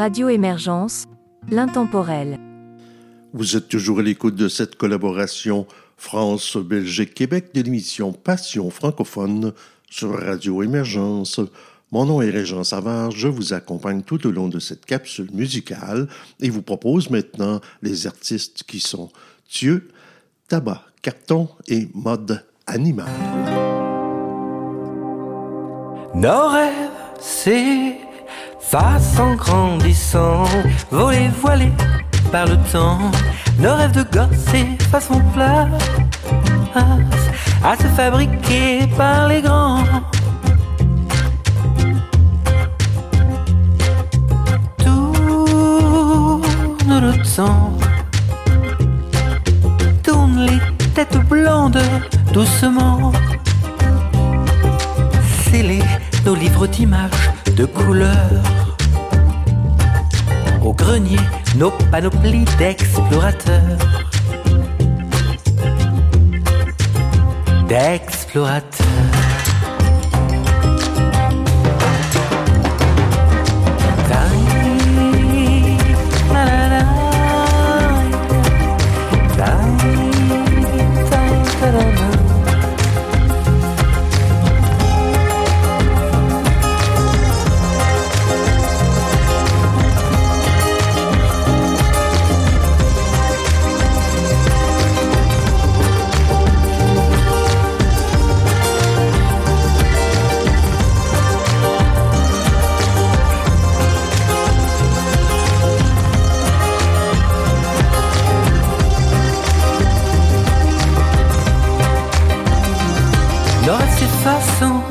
Radio 0.00 0.30
Émergence, 0.30 1.04
l'intemporel. 1.50 2.38
Vous 3.34 3.54
êtes 3.54 3.68
toujours 3.68 3.98
à 3.98 4.02
l'écoute 4.02 4.34
de 4.34 4.48
cette 4.48 4.76
collaboration 4.76 5.66
France-Belgique-Québec 5.98 7.50
de 7.52 7.60
l'émission 7.60 8.14
Passion 8.14 8.70
francophone 8.70 9.52
sur 9.90 10.18
Radio 10.18 10.62
Émergence. 10.62 11.38
Mon 11.92 12.06
nom 12.06 12.22
est 12.22 12.30
Régent 12.30 12.64
Savard, 12.64 13.10
je 13.10 13.28
vous 13.28 13.52
accompagne 13.52 14.00
tout 14.00 14.26
au 14.26 14.30
long 14.30 14.48
de 14.48 14.58
cette 14.58 14.86
capsule 14.86 15.28
musicale 15.34 16.08
et 16.40 16.48
vous 16.48 16.62
propose 16.62 17.10
maintenant 17.10 17.60
les 17.82 18.06
artistes 18.06 18.62
qui 18.66 18.80
sont 18.80 19.10
Thieu, 19.50 19.88
Tabac, 20.48 20.82
Carton 21.02 21.46
et 21.68 21.88
Mode 21.92 22.42
Animal. 22.66 23.10
Nos 26.14 26.48
rêves 26.48 28.09
s'effacent 28.60 29.18
en 29.18 29.34
grandissant, 29.34 30.44
volés, 30.90 31.30
voilés 31.40 31.72
par 32.30 32.46
le 32.46 32.56
temps. 32.72 33.10
Nos 33.58 33.74
rêves 33.74 33.92
de 33.92 34.02
gosse 34.02 34.38
s'effacent 34.50 35.10
en 35.10 35.20
place 35.34 35.68
à 37.64 37.76
se 37.76 37.88
fabriquer 37.88 38.86
par 38.96 39.28
les 39.28 39.42
grands. 39.42 39.84
Tourne 44.84 46.40
le 46.88 47.12
temps, 47.36 47.72
tourne 50.02 50.46
les 50.46 50.60
têtes 50.94 51.18
blondes 51.28 51.82
doucement 52.32 53.12
sceller 55.50 55.82
nos 56.24 56.34
livres 56.34 56.66
d'images, 56.66 57.30
de 57.56 57.64
couleurs. 57.64 58.76
Au 60.62 60.72
grenier, 60.72 61.18
nos 61.56 61.70
panoplies 61.90 62.44
d'explorateurs. 62.58 63.78
D'explorateurs. 67.68 69.19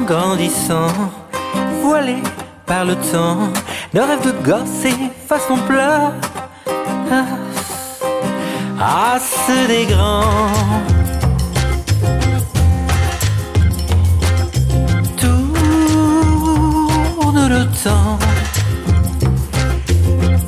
Grandissant, 0.09 0.87
voilé 1.83 2.15
par 2.65 2.83
le 2.83 2.95
temps, 2.95 3.47
nos 3.93 4.05
rêves 4.05 4.25
de 4.25 4.31
gosse 4.43 4.87
façon 5.27 5.55
plat. 5.67 6.13
Ah, 8.81 9.19
ceux 9.19 9.67
des 9.67 9.85
grands. 9.85 10.23
Tourne 15.17 15.41
le 17.47 17.65
temps, 17.83 18.17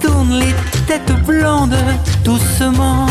tourne 0.02 0.40
les 0.40 0.56
têtes 0.88 1.14
blondes 1.24 1.78
doucement, 2.24 3.06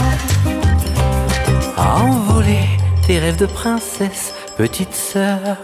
envoler 1.76 2.66
tes 3.07 3.20
rêves 3.20 3.38
de 3.38 3.46
princesse, 3.46 4.34
petite 4.57 4.94
sœur. 4.94 5.57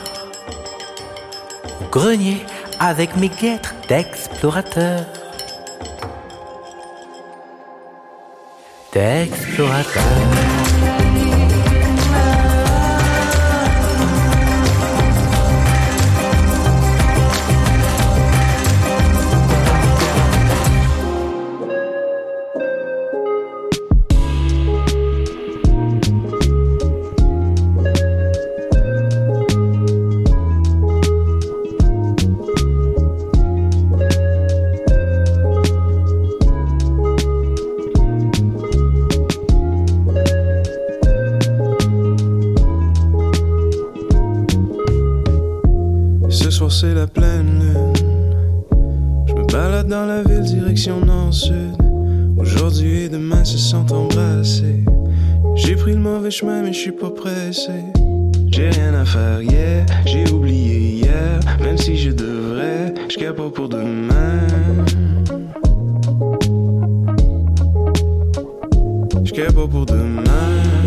Grenier 1.97 2.45
avec 2.79 3.17
mes 3.17 3.31
guêtres 3.31 3.75
d'explorateurs. 3.89 5.07
D'explorateurs. 8.93 10.46
c'est 46.81 46.95
la 46.95 47.07
pleine 47.07 47.61
lune. 47.61 47.93
Je 49.27 49.33
me 49.33 49.47
balade 49.51 49.89
dans 49.89 50.05
la 50.05 50.23
ville, 50.23 50.43
direction 50.43 51.01
nord-sud. 51.01 51.75
Aujourd'hui 52.37 53.05
et 53.05 53.09
demain 53.09 53.45
se 53.47 53.57
sont 53.57 53.91
embrassés. 53.91 54.85
J'ai 55.55 55.75
pris 55.75 55.93
le 55.93 56.01
mauvais 56.01 56.31
chemin, 56.31 56.61
mais 56.61 56.75
je 56.75 56.79
suis 56.79 56.93
pas 56.93 57.09
pressé. 57.09 57.73
J'ai 58.49 58.69
rien 58.69 58.93
à 58.93 59.07
faire 59.07 59.41
hier, 59.41 59.87
yeah. 59.87 59.87
j'ai 60.05 60.31
oublié 60.31 61.01
hier, 61.01 61.41
même 61.61 61.79
si 61.79 61.97
je 61.97 62.11
devrais, 62.11 62.93
je 63.09 63.17
capote 63.17 63.55
pour 63.55 63.71
demain. 63.71 64.47
Je 69.25 69.33
capote 69.33 69.71
pour 69.71 69.87
demain. 69.87 70.86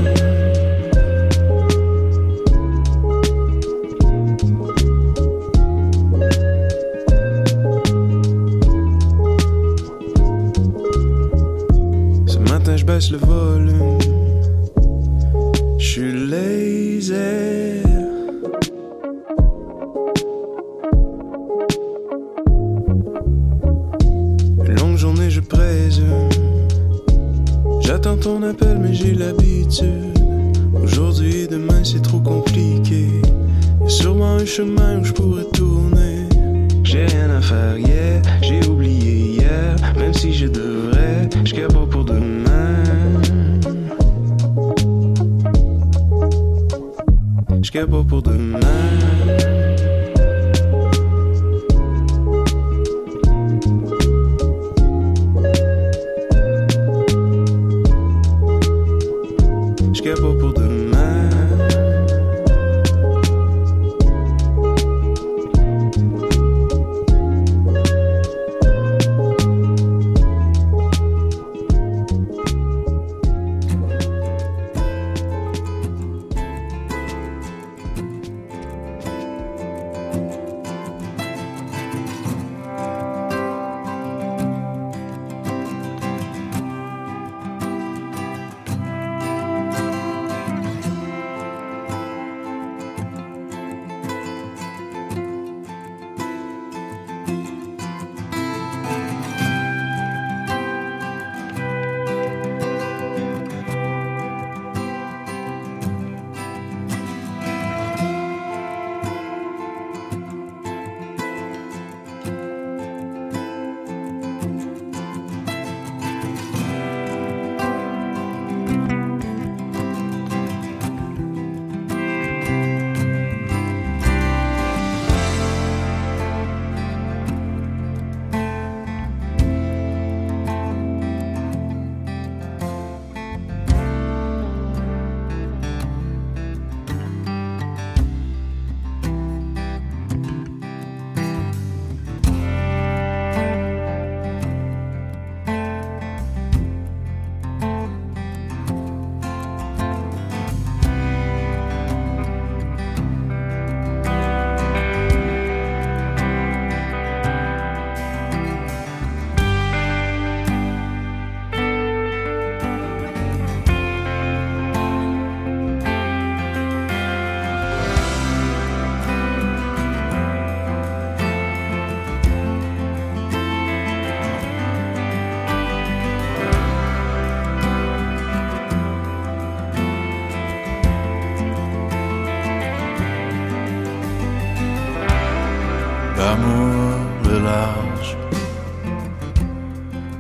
le 187.24 187.40
large, 187.44 188.18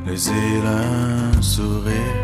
les 0.05 0.29
îles 0.29 1.41
sourient 1.41 2.15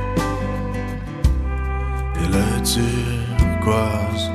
et 2.22 2.28
le 2.36 2.48
turquoise 2.74 4.32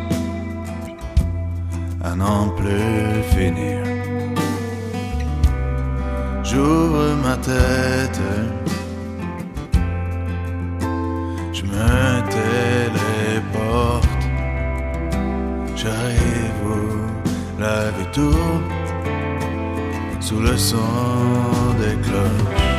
à 2.02 2.14
n'en 2.14 2.48
plus 2.50 3.22
finir. 3.34 3.80
J'ouvre 6.42 7.14
ma 7.24 7.36
tête, 7.36 8.20
je 11.52 11.62
me 11.62 12.20
téléporte, 12.36 14.08
j'arrive 15.76 16.60
où 16.64 17.60
la 17.60 17.90
vie 17.90 18.79
le 20.42 20.56
son 20.56 20.76
des 21.78 21.96
cloches. 22.02 22.69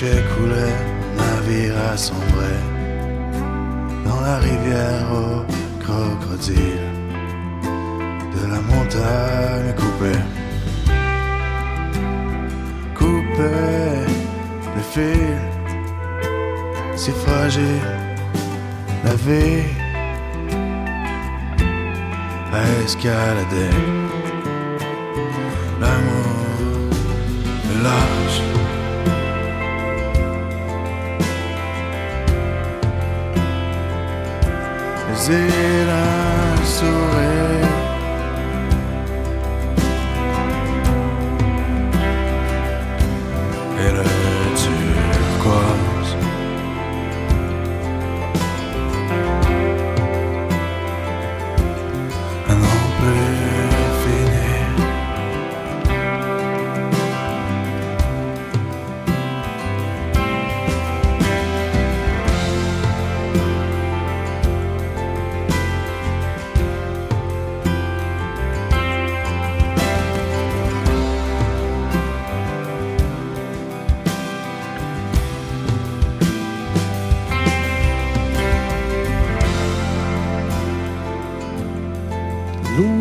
déchets 0.00 0.22
coulaient, 0.36 0.78
navire 1.16 1.74
assombrait 1.92 2.62
dans 4.04 4.20
la 4.20 4.38
rivière 4.38 5.06
au 5.12 5.44
crocodile 5.82 6.88
de 8.34 8.42
la 8.52 8.60
montagne 8.60 9.74
coupée. 9.76 10.22
Coupée 12.94 14.06
de 14.76 14.82
fil, 14.92 15.38
si 16.96 17.10
fragile 17.10 17.90
la 19.04 19.14
vie 19.14 19.64
à 22.52 22.84
escalader. 22.84 23.97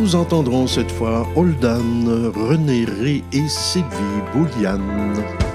nous 0.08 0.16
entendrons 0.16 0.68
cette 0.68 0.89
fois 0.89 1.28
Holdan, 1.36 2.32
René 2.34 2.86
Ré 2.86 3.26
et 3.34 3.47
Sylvie 3.49 4.22
Bouliane. 4.32 5.47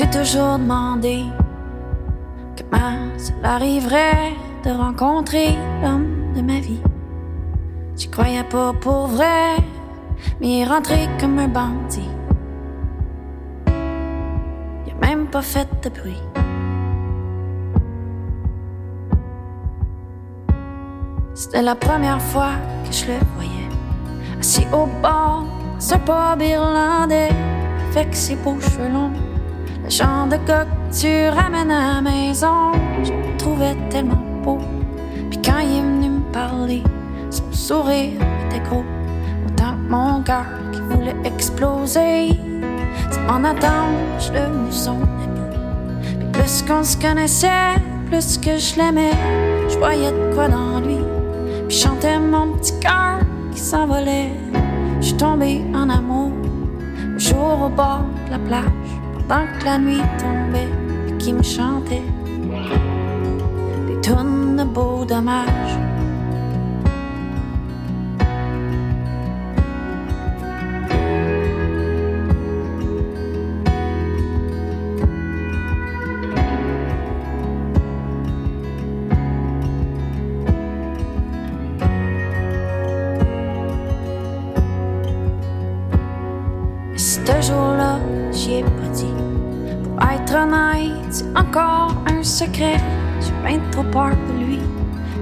Suis 0.00 0.08
toujours 0.08 0.58
demandé 0.58 1.24
comment 2.56 3.18
cela 3.18 3.56
arriverait 3.56 4.32
de 4.64 4.70
rencontrer 4.70 5.58
l'homme 5.82 6.32
de 6.34 6.40
ma 6.40 6.58
vie. 6.58 6.80
J'y 7.98 8.08
croyais 8.08 8.44
pas 8.44 8.72
pour 8.80 9.08
vrai, 9.08 9.56
mais 10.40 10.48
il 10.48 10.60
est 10.60 10.64
rentré 10.64 11.06
comme 11.20 11.38
un 11.38 11.48
bandit. 11.48 12.08
Il 13.66 14.92
a 14.94 15.06
même 15.06 15.26
pas 15.26 15.42
fait 15.42 15.68
de 15.82 15.90
bruit. 15.90 16.22
C'était 21.34 21.60
la 21.60 21.74
première 21.74 22.22
fois 22.22 22.52
que 22.86 22.92
je 22.92 23.04
le 23.04 23.18
voyais, 23.34 23.68
assis 24.38 24.66
au 24.72 24.86
bord, 25.02 25.44
ce 25.78 25.96
pub 25.96 26.40
irlandais, 26.40 27.28
avec 27.90 28.14
ses 28.14 28.36
beaux 28.36 28.58
cheveux 28.60 28.88
longs. 28.88 29.29
Genre 29.90 30.28
de 30.28 30.36
que 30.36 30.64
tu 30.96 31.28
ramènes 31.36 31.72
à 31.72 31.94
la 31.94 32.00
maison, 32.00 32.70
je 33.02 33.10
le 33.10 33.36
trouvais 33.36 33.74
tellement 33.90 34.22
beau. 34.44 34.58
Puis 35.28 35.42
quand 35.42 35.58
il 35.58 35.78
est 35.78 35.82
venu 35.82 36.10
me 36.10 36.32
parler, 36.32 36.84
son 37.28 37.52
sourire 37.52 38.12
était 38.46 38.60
gros, 38.60 38.84
autant 39.48 39.72
que 39.72 39.90
mon 39.90 40.22
cœur 40.22 40.46
qui 40.70 40.80
voulait 40.82 41.16
exploser. 41.24 42.38
Sans 43.10 43.22
m'en 43.22 43.48
attendre, 43.48 43.98
je 44.20 44.30
devenu 44.30 44.70
son 44.70 44.92
ami. 44.92 45.40
Puis 46.20 46.28
plus 46.34 46.62
qu'on 46.62 46.84
se 46.84 46.96
connaissait, 46.96 47.74
plus 48.08 48.38
que 48.38 48.58
je 48.58 48.76
l'aimais, 48.76 49.18
je 49.68 49.76
voyais 49.76 50.12
de 50.12 50.34
quoi 50.34 50.46
dans 50.46 50.78
lui. 50.78 50.98
Puis 51.66 51.78
chantais 51.78 52.20
mon 52.20 52.52
petit 52.52 52.78
cœur 52.78 53.18
qui 53.52 53.60
s'envolait. 53.60 54.30
Je 55.00 55.06
suis 55.06 55.16
tombée 55.16 55.62
en 55.74 55.90
amour, 55.90 56.30
le 57.12 57.18
jour 57.18 57.64
au 57.66 57.68
bord 57.68 58.04
de 58.26 58.30
la 58.30 58.38
plage, 58.38 58.79
pendant 59.30 59.46
que 59.60 59.64
la 59.64 59.78
nuit 59.78 60.02
tombait, 60.18 60.68
qui 61.20 61.32
me 61.32 61.42
chantait 61.42 62.02
des 63.86 64.00
tonnes 64.00 64.56
de 64.56 64.64
beaux 64.64 65.04
dommages. 65.04 65.89
Secret. 92.60 92.80
J'ai 93.20 93.48
bien 93.48 93.60
trop 93.70 93.82
peur 93.84 94.10
de 94.10 94.44
lui. 94.44 94.60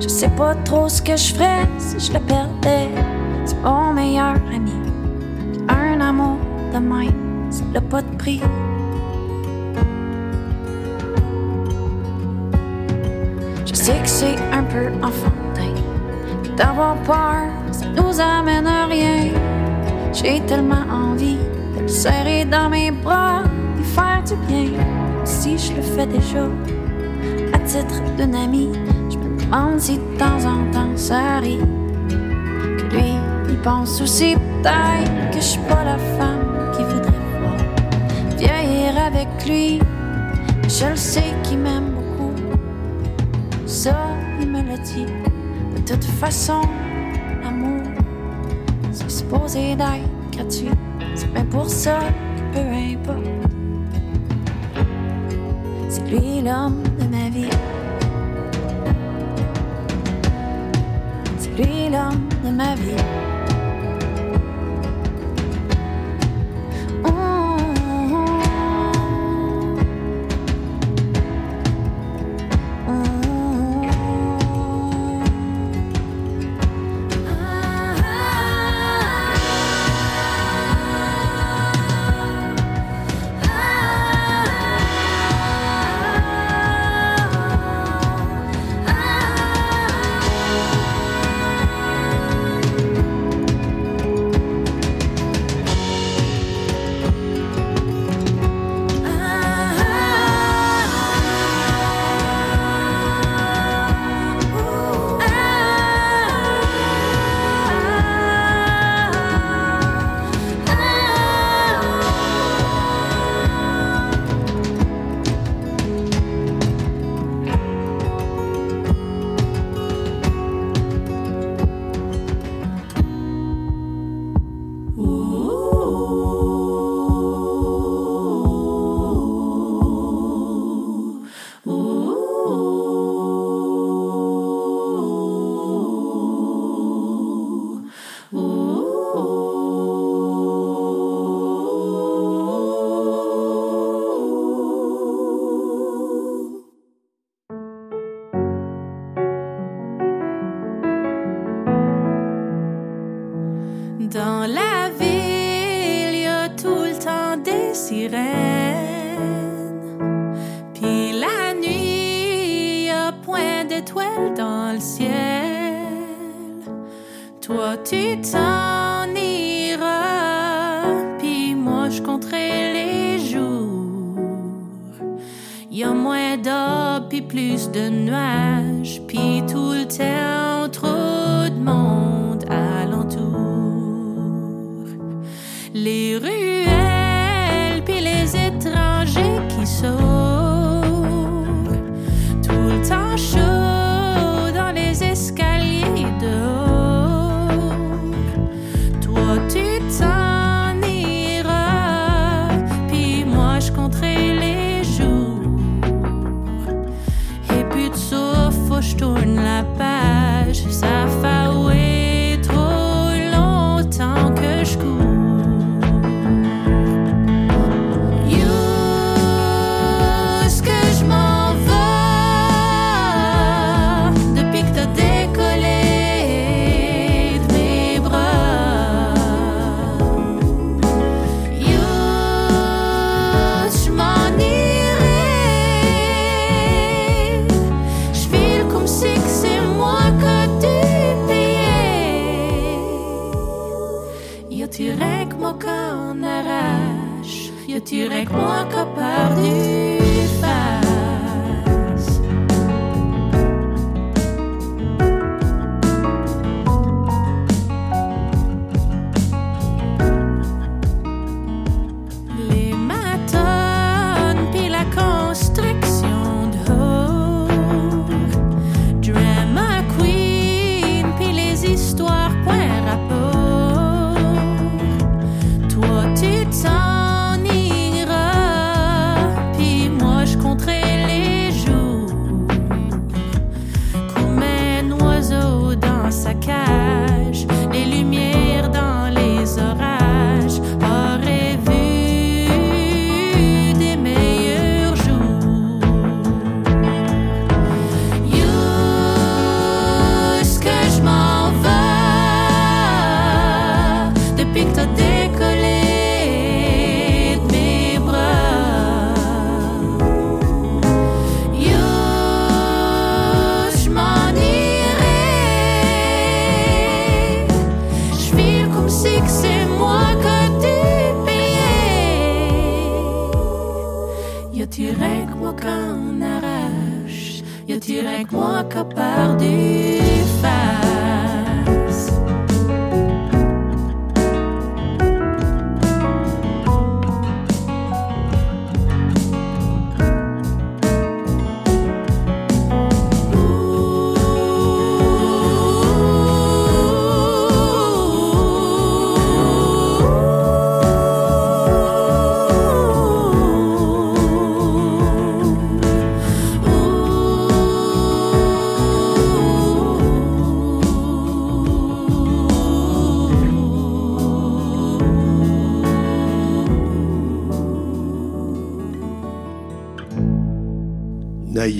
Je 0.00 0.08
sais 0.08 0.28
pas 0.28 0.54
trop 0.64 0.88
ce 0.88 1.02
que 1.02 1.16
je 1.16 1.34
ferais 1.34 1.66
si 1.78 1.98
je 1.98 2.12
le 2.12 2.20
perdais. 2.20 2.88
C'est 3.44 3.60
mon 3.62 3.92
meilleur 3.92 4.34
ami. 4.54 4.72
Un 5.68 6.00
amour 6.00 6.38
de 6.72 6.78
même, 6.78 7.50
ça 7.50 7.64
n'a 7.72 7.80
pas 7.80 8.02
de 8.02 8.16
prix. 8.16 8.40
Je 13.66 13.74
sais 13.74 13.98
que 14.02 14.08
c'est 14.08 14.36
un 14.52 14.62
peu 14.64 14.86
enfantin. 15.02 15.74
D'avoir 16.56 16.96
peur, 17.02 17.48
ça 17.70 17.86
nous 17.96 18.20
amène 18.20 18.66
à 18.66 18.86
rien. 18.86 19.32
J'ai 20.12 20.40
tellement 20.46 20.84
envie 20.90 21.38
de 21.76 21.82
le 21.82 21.88
serrer 21.88 22.44
dans 22.44 22.68
mes 22.68 22.90
bras, 22.90 23.42
lui 23.76 23.84
faire 23.84 24.22
du 24.26 24.34
bien. 24.46 24.70
Si 25.24 25.58
je 25.58 25.74
le 25.74 25.82
fais 25.82 26.06
déjà, 26.06 26.46
je 27.70 29.18
me 29.18 29.36
demande 29.36 29.78
si 29.78 29.98
de 29.98 30.18
temps 30.18 30.44
en 30.46 30.70
temps 30.72 30.96
ça 30.96 31.36
arrive. 31.36 31.66
Que 32.08 32.96
lui, 32.96 33.12
il 33.48 33.56
pense 33.58 34.00
aussi 34.00 34.34
peut-être 34.34 35.30
que 35.30 35.36
je 35.36 35.44
suis 35.44 35.60
pas 35.68 35.84
la 35.84 35.98
femme 35.98 36.72
qu'il 36.74 36.86
voudrait 36.86 37.12
voir. 37.40 37.56
Vieillir 38.38 38.96
avec 39.04 39.28
lui, 39.46 39.80
je 40.66 40.86
le 40.86 40.96
sais 40.96 41.34
qu'il 41.42 41.58
m'aime 41.58 41.90
beaucoup. 41.94 42.32
Ça, 43.66 43.96
il 44.40 44.48
me 44.48 44.62
l'a 44.62 44.78
dit. 44.78 45.06
De 45.76 45.92
toute 45.92 46.04
façon, 46.04 46.62
l'amour, 47.42 47.82
c'est 48.92 49.10
supposé 49.10 49.76
d'être 49.76 50.08
gratuit. 50.32 50.70
C'est 51.14 51.30
bien 51.34 51.44
pour 51.44 51.68
ça 51.68 51.98
que 52.52 52.58
peu 52.58 53.12
importe. 53.12 53.26
C'est 55.90 56.06
lui 56.08 56.40
l'homme 56.42 56.82
de 57.38 57.46
ma 57.46 57.46
vie. 57.46 57.50
C'est 61.38 61.50
lui 61.56 61.88
l'homme 61.90 62.28
de 62.44 62.50
ma 62.50 62.74
vie. 62.74 63.27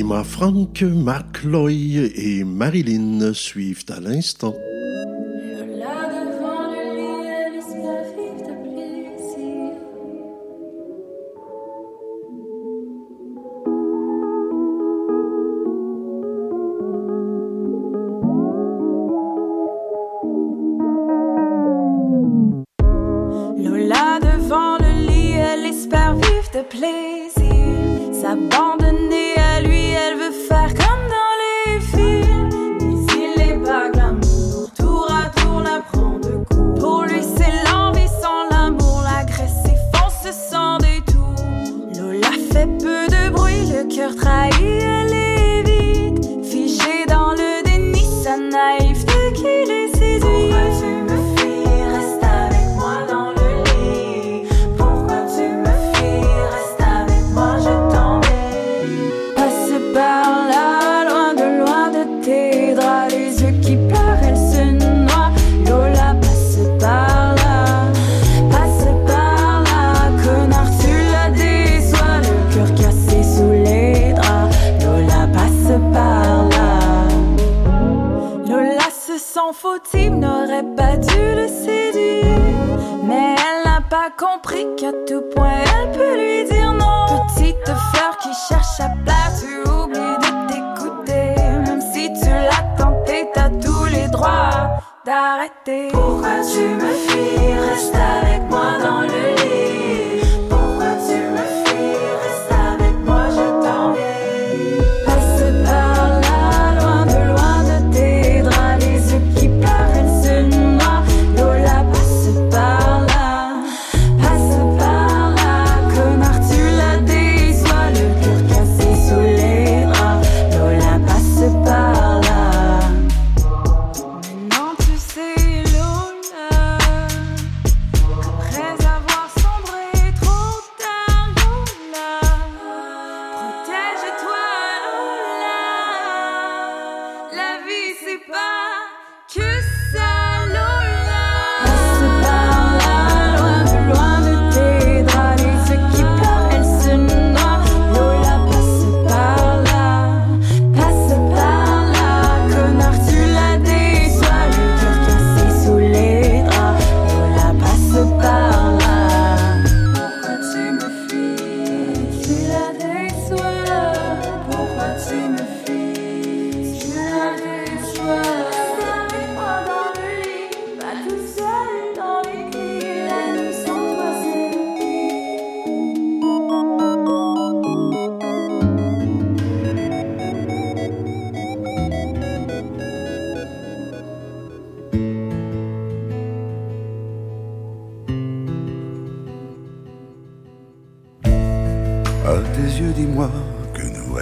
Naïma 0.09 0.25
Frank, 0.25 0.81
Marc 0.83 1.43
Loy 1.43 2.11
et 2.15 2.43
Marilyn 2.43 3.35
suivent 3.35 3.85
à 3.91 4.01
l'instant. 4.01 4.55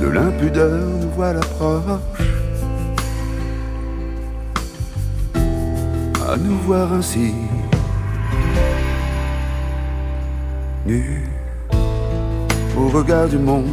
De 0.00 0.06
l'impudeur 0.06 0.86
nous 1.00 1.10
voilà 1.16 1.40
proches, 1.40 2.00
à 6.28 6.36
nous 6.36 6.58
voir 6.66 6.92
ainsi, 6.92 7.34
nus, 10.86 11.28
au 12.76 12.88
regard 12.88 13.28
du 13.28 13.38
monde, 13.38 13.66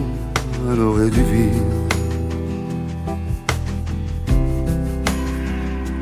à 0.71 0.75
l'oreille 0.75 1.11
du 1.11 1.23
vide. 1.23 1.77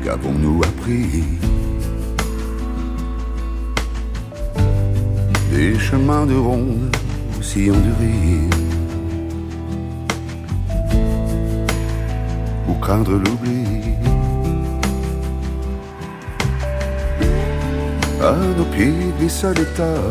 qu'avons-nous 0.02 0.62
appris? 0.62 1.45
Des 5.56 5.78
chemins 5.78 6.26
de 6.26 6.34
ronde 6.34 6.94
au 7.38 7.42
sillon 7.42 7.78
du 7.86 7.92
rire. 8.00 8.50
Ou 12.68 12.74
craindre 12.74 13.12
l'oubli. 13.12 13.64
À 18.22 18.34
nos 18.58 18.68
pieds 18.74 18.92
glisse 19.18 19.44
l'état. 19.56 20.02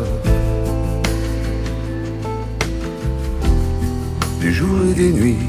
Des 4.40 4.52
jours 4.52 4.80
et 4.90 4.94
des 4.94 5.12
nuits. 5.12 5.46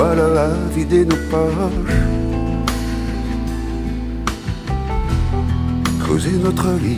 Voilà 0.00 0.28
la 0.28 0.48
vider 0.76 1.04
nos 1.04 1.16
poches, 1.28 1.98
creuser 6.08 6.38
notre 6.42 6.70
lit. 6.82 6.96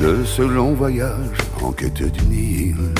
De 0.00 0.24
ce 0.24 0.42
long 0.42 0.74
voyage 0.74 1.38
en 1.62 1.70
quête 1.70 2.02
d'une 2.02 2.32
île. 2.32 2.92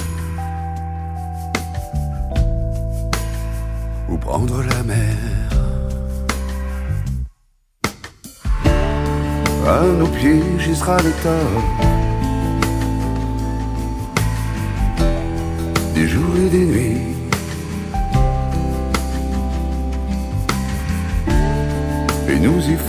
Ou 4.08 4.16
prendre 4.18 4.62
la 4.62 4.82
mer. 4.84 5.16
À 9.66 9.82
nos 9.98 10.06
pieds 10.06 10.42
gisera 10.60 10.98
l'état 10.98 11.85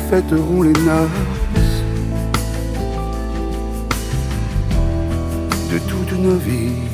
fêteront 0.10 0.62
les 0.62 0.74
noces 0.74 1.10
de 5.72 5.80
toutes 5.80 6.18
nos 6.18 6.38
vies. 6.38 6.88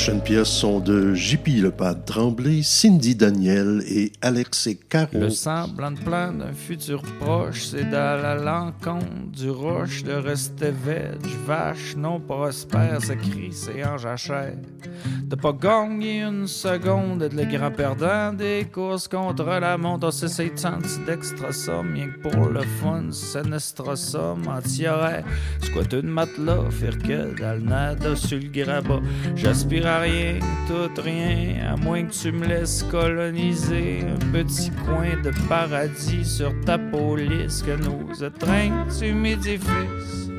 Prochaines 0.00 0.22
pièces 0.22 0.48
sont 0.48 0.80
de 0.80 1.12
JP 1.12 1.60
Le 1.60 1.70
Pas 1.70 1.92
Tremblay, 1.92 2.62
Cindy 2.62 3.14
Daniel 3.14 3.82
et 3.86 4.12
Alex 4.22 4.66
et 4.66 4.76
Caro. 4.76 5.10
Le 5.12 5.28
semblant 5.28 5.90
de 5.90 6.00
plan 6.00 6.32
d'un 6.32 6.54
futur 6.54 7.02
proche, 7.20 7.66
c'est 7.66 7.92
à 7.92 8.34
l'encontre 8.34 9.04
du 9.30 9.50
roche, 9.50 10.02
de 10.02 10.12
rester 10.12 10.70
veg, 10.70 11.20
vache 11.46 11.96
non 11.98 12.18
prospère, 12.18 13.02
se 13.02 13.12
crie 13.12 13.52
anges 13.84 14.06
à 14.06 14.16
chair. 14.16 14.54
De 15.24 15.36
pas 15.36 15.52
gagner 15.52 16.22
une 16.22 16.46
seconde, 16.46 17.22
être 17.22 17.34
le 17.34 17.44
grand 17.44 17.70
perdant 17.70 18.32
des 18.32 18.66
courses 18.72 19.06
contre 19.06 19.44
la 19.44 19.76
montre, 19.76 20.10
c'est 20.12 20.28
ses 20.28 20.50
d'extra 21.06 21.52
somme, 21.52 21.92
rien 21.92 22.08
que 22.08 22.26
pour 22.26 22.48
le 22.48 22.62
fun, 22.62 23.12
senestra 23.12 23.96
somme, 23.96 24.48
anti-arrêt, 24.48 25.24
squat 25.62 25.92
une 25.92 26.08
matelas, 26.08 26.70
faire 26.70 26.96
que 26.98 27.38
dans 27.38 27.52
le 27.52 27.68
nada 27.68 28.16
sur 28.16 28.38
le 28.38 28.48
grabat. 28.48 29.00
J'aspire 29.36 29.89
rien, 29.98 30.38
tout 30.66 31.02
rien, 31.02 31.72
à 31.72 31.76
moins 31.76 32.04
que 32.04 32.12
tu 32.12 32.32
me 32.32 32.46
laisses 32.46 32.84
coloniser 32.90 34.04
un 34.06 34.32
petit 34.32 34.70
coin 34.84 35.20
de 35.22 35.32
paradis 35.48 36.24
sur 36.24 36.52
ta 36.64 36.78
police 36.78 37.62
que 37.62 37.72
nos 37.72 38.12
étreintes 38.14 39.02
m'édifices. 39.02 40.30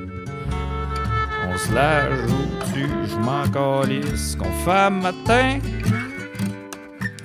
On 1.47 1.57
se 1.57 1.73
la 1.73 2.09
joue-tu, 2.15 2.87
je 3.09 3.15
m'en 3.17 3.47
calisse, 3.49 4.35
qu'on 4.35 4.51
fait 4.63 4.89
matin. 4.89 5.59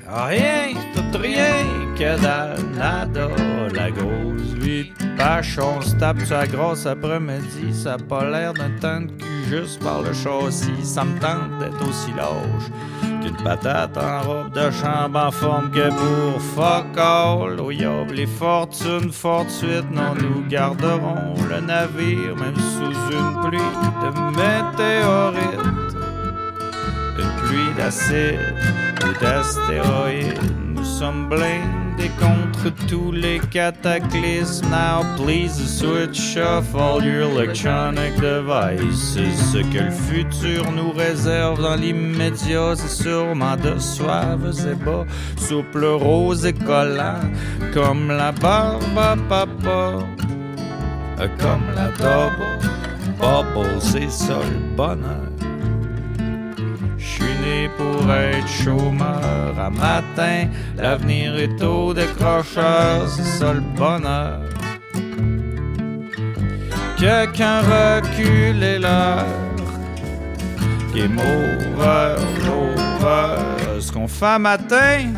Rien, 0.08 0.74
tout 0.94 1.18
rien, 1.18 1.85
que 1.96 2.20
dalle, 2.20 2.62
nada, 2.76 3.28
la 3.74 3.90
grosse 3.90 4.52
vie 4.60 4.92
vache, 5.16 5.58
on 5.58 5.80
se 5.80 5.94
tape 5.96 6.18
la 6.28 6.46
grosse 6.46 6.84
après-midi, 6.84 7.72
ça 7.72 7.94
a 7.94 7.98
pas 7.98 8.24
l'air 8.28 8.52
d'un 8.52 8.70
temps 8.80 9.00
de 9.00 9.06
cul 9.06 9.44
juste 9.48 9.82
par 9.82 10.02
le 10.02 10.12
châssis, 10.12 10.84
ça 10.84 11.04
me 11.04 11.18
tente 11.18 11.58
d'être 11.58 11.88
aussi 11.88 12.12
large 12.14 12.70
qu'une 13.22 13.36
patate 13.42 13.96
en 13.96 14.20
robe 14.22 14.52
de 14.52 14.70
chambre 14.70 15.18
en 15.18 15.30
forme 15.30 15.70
que 15.70 15.88
pour 15.88 16.42
fuck 16.54 16.98
all, 16.98 17.58
oh 17.60 17.70
yob, 17.70 18.10
les 18.10 18.26
fortunes 18.26 19.10
fortuites, 19.10 19.90
non, 19.90 20.14
nous 20.20 20.46
garderons 20.48 21.34
le 21.48 21.60
navire, 21.60 22.36
même 22.36 22.56
sous 22.56 22.92
une 23.10 23.48
pluie 23.48 23.72
de 24.02 24.10
météorites, 24.36 25.96
une 27.18 27.46
pluie 27.46 27.74
d'acide 27.78 28.54
ou 29.02 29.24
d'astéroïdes, 29.24 30.40
nous 30.74 30.84
sommes 30.84 31.28
contre 32.18 32.70
tous 32.86 33.12
les 33.12 33.40
cataclysmes. 33.50 34.68
Now 34.70 35.02
please 35.16 35.54
switch 35.78 36.36
off 36.36 36.74
all 36.74 37.02
your 37.02 37.22
electronic 37.22 38.14
devices. 38.16 39.14
Ce 39.52 39.58
que 39.58 39.84
le 39.84 39.90
futur 39.90 40.70
nous 40.72 40.92
réserve 40.92 41.62
dans 41.62 41.76
l'immédiat, 41.76 42.74
c'est 42.76 43.02
sûrement 43.02 43.56
de 43.56 43.78
suaves 43.78 44.54
et 44.70 44.74
bas, 44.84 45.04
souple, 45.36 45.84
rose 45.84 46.46
et 46.46 46.52
collant, 46.52 47.20
comme 47.72 48.08
la 48.08 48.32
barbe 48.32 48.98
à 48.98 49.16
papa, 49.28 49.98
comme 51.38 51.66
la 51.74 51.88
double. 51.98 52.76
Bubble, 53.18 53.80
c'est 53.80 54.10
ça 54.10 54.38
le 54.38 54.76
bonheur. 54.76 55.35
Je 57.06 57.22
suis 57.22 57.38
né 57.40 57.70
pour 57.76 58.12
être 58.12 58.48
chômeur 58.48 59.54
à 59.58 59.70
matin. 59.70 60.48
L'avenir 60.76 61.36
est 61.36 61.62
au 61.62 61.94
décrocheur, 61.94 63.08
c'est 63.08 63.22
ça 63.22 63.52
le 63.52 63.60
bonheur. 63.60 64.40
Que 66.98 67.26
qu'un 67.26 67.60
recul 67.60 68.62
est 68.62 68.78
l'heure. 68.80 69.24
Game 70.94 71.18
over, 71.18 72.16
over. 72.48 73.80
Ce 73.80 73.92
qu'on 73.92 74.08
fait 74.08 74.38
matin, 74.38 75.12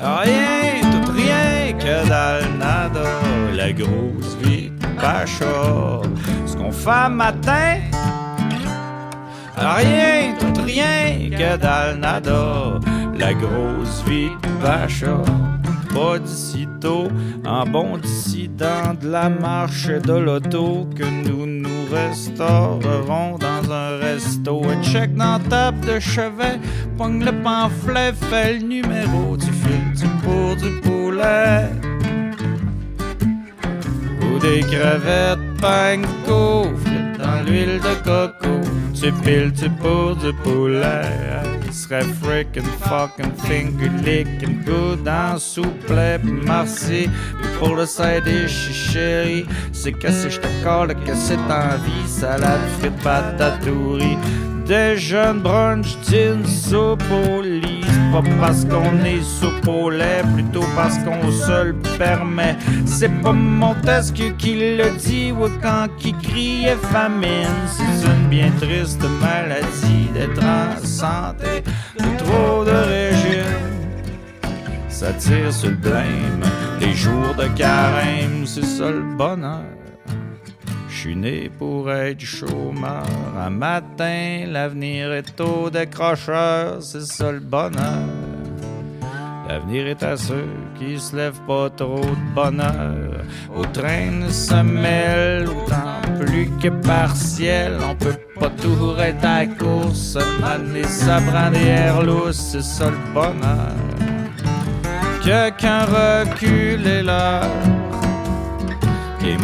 rien, 0.00 0.80
tout 0.90 1.12
rien 1.12 1.72
que 1.78 2.08
dans 2.08 2.40
le 2.42 2.58
nada. 2.58 3.10
La 3.54 3.72
grosse 3.72 4.36
vie 4.42 4.72
pacha. 4.96 6.00
Ce 6.46 6.56
qu'on 6.56 6.72
fait 6.72 7.08
matin, 7.10 7.76
rien, 9.60 10.34
tout 10.38 10.62
rien 10.62 11.30
que 11.30 11.56
dans 11.56 11.94
le 11.94 12.00
nada. 12.00 12.80
La 13.18 13.34
grosse 13.34 14.02
vie 14.06 14.30
vacha. 14.60 15.22
Pas 15.92 16.20
d'aussitôt, 16.20 17.08
en 17.44 17.66
bon 17.66 17.98
dissident 17.98 18.94
de 19.02 19.08
la 19.08 19.28
marche 19.28 19.88
et 19.88 19.98
de 19.98 20.12
l'auto, 20.12 20.88
que 20.96 21.02
nous 21.02 21.46
nous 21.46 21.84
restaurerons 21.92 23.38
dans 23.38 23.72
un 23.72 23.98
resto. 23.98 24.62
Un 24.70 24.80
check 24.82 25.14
dans 25.16 25.40
table 25.40 25.80
de 25.80 25.98
chevet, 25.98 26.60
pogne 26.96 27.24
le 27.24 27.32
pamphlet, 27.32 28.12
fait 28.12 28.54
le 28.54 28.66
numéro 28.66 29.36
du 29.36 29.46
fil 29.46 29.92
du 29.96 30.06
pour 30.22 30.54
du 30.54 30.80
poulet. 30.80 31.68
Ou 34.22 34.38
des 34.38 34.60
crevettes 34.60 35.60
panko, 35.60 36.68
dans 37.22 37.42
l'huile 37.42 37.80
de 37.80 37.94
coco. 38.04 38.60
Tu 38.94 39.12
piles 39.12 39.52
du 39.52 39.70
pour 39.70 40.16
du 40.16 40.32
poulet. 40.42 41.06
Serait 41.70 42.04
freaking 42.20 42.68
fucking 42.80 43.32
finger 43.46 43.90
licking 44.04 44.62
good 44.64 45.06
en 45.08 45.36
pis 45.38 46.32
merci. 46.44 47.08
Pour 47.58 47.76
le 47.76 47.86
side 47.86 48.24
dish, 48.24 48.70
chérie, 48.72 49.46
c'est 49.72 49.92
cassé, 49.92 50.30
j't'accorde 50.30 50.94
que 51.04 51.14
c'est 51.14 51.36
en 51.36 51.76
vie. 51.84 52.08
Salade, 52.08 52.60
frites, 52.78 53.02
patatouris. 53.02 54.18
Des 54.66 54.96
jeunes 54.96 55.40
brunch, 55.40 55.96
d'une 56.08 56.44
soupe 56.44 57.02
au 57.10 57.40
lit. 57.40 57.79
Pas 58.12 58.22
parce 58.40 58.64
qu'on 58.64 59.04
est 59.04 59.22
soupe 59.22 59.68
au 59.68 59.88
lait, 59.88 60.22
plutôt 60.34 60.64
parce 60.74 60.98
qu'on 60.98 61.30
se 61.30 61.66
le 61.66 61.74
permet. 61.96 62.56
C'est 62.84 63.08
pas 63.22 63.32
Montesquieu 63.32 64.30
qui 64.36 64.76
le 64.76 64.90
dit, 64.98 65.30
ou 65.30 65.48
quand 65.62 65.86
qui 65.96 66.12
criait 66.14 66.74
famine. 66.90 67.46
C'est 67.68 68.06
une 68.06 68.26
bien 68.28 68.50
triste 68.60 69.04
maladie 69.20 70.08
d'être 70.12 70.42
en 70.42 70.84
santé, 70.84 71.62
trop 72.18 72.64
de 72.64 72.70
régime. 72.70 73.70
Ça 74.88 75.12
tire 75.12 75.52
sur 75.52 75.70
le 75.70 75.76
blême, 75.76 76.42
les 76.80 76.94
jours 76.94 77.34
de 77.38 77.46
carême, 77.56 78.44
c'est 78.44 78.64
ça 78.64 78.90
le 78.90 79.02
bonheur. 79.16 79.79
Je 81.00 81.06
suis 81.06 81.16
né 81.16 81.50
pour 81.58 81.90
être 81.90 82.20
chômeur. 82.20 83.06
Un 83.34 83.48
matin, 83.48 84.44
l'avenir 84.46 85.14
est 85.14 85.40
au 85.40 85.70
décrocheur, 85.70 86.82
c'est 86.82 87.06
ça 87.06 87.32
le 87.32 87.40
bonheur. 87.40 88.06
L'avenir 89.48 89.86
est 89.86 90.02
à 90.02 90.18
ceux 90.18 90.50
qui 90.78 91.00
se 91.00 91.16
lèvent 91.16 91.40
pas 91.46 91.70
trop 91.70 92.02
de 92.04 92.34
bonheur. 92.34 93.24
Au 93.56 93.64
train 93.64 94.28
se 94.28 94.62
mêle 94.62 95.48
autant 95.48 96.02
plus 96.18 96.50
que 96.62 96.68
partiel. 96.68 97.78
On 97.82 97.94
peut 97.94 98.20
pas 98.38 98.50
tout 98.60 98.94
être 98.98 99.24
à 99.24 99.38
la 99.38 99.46
course. 99.46 100.18
Maner 100.42 100.84
ça 100.84 101.18
prend 101.22 101.50
des 101.50 101.64
airs 101.64 102.02
lousses, 102.02 102.36
c'est 102.36 102.62
ça 102.62 102.90
le 102.90 103.14
bonheur. 103.14 103.74
Que 105.24 105.48
qu'un 105.58 105.86
recul 105.86 106.86
est 106.86 107.02
là. 107.02 107.48
Game 109.22 109.40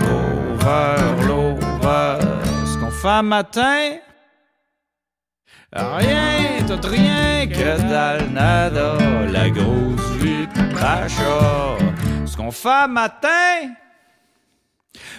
over, 0.66 1.26
l'over. 1.26 2.18
Ce 2.66 2.78
qu'on 2.78 2.90
fait 2.90 3.22
matin, 3.22 3.98
rien, 5.72 6.66
tout 6.66 6.88
rien 6.88 7.46
que 7.46 7.78
dans 7.80 8.20
le 8.20 8.32
nada. 8.32 8.96
La 9.30 9.50
grosse 9.50 10.10
vie 10.20 10.46
d'achat. 10.74 11.76
Ce 12.26 12.36
qu'on 12.36 12.50
fait 12.50 12.88
matin, 12.88 13.74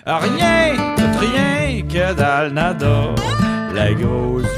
rien, 0.05 0.75
tout 0.97 1.19
rien 1.19 1.81
que 1.83 2.13
dans 2.13 2.43
le 2.45 2.49
nada. 2.51 3.15
La 3.73 3.93
grosse 3.93 4.56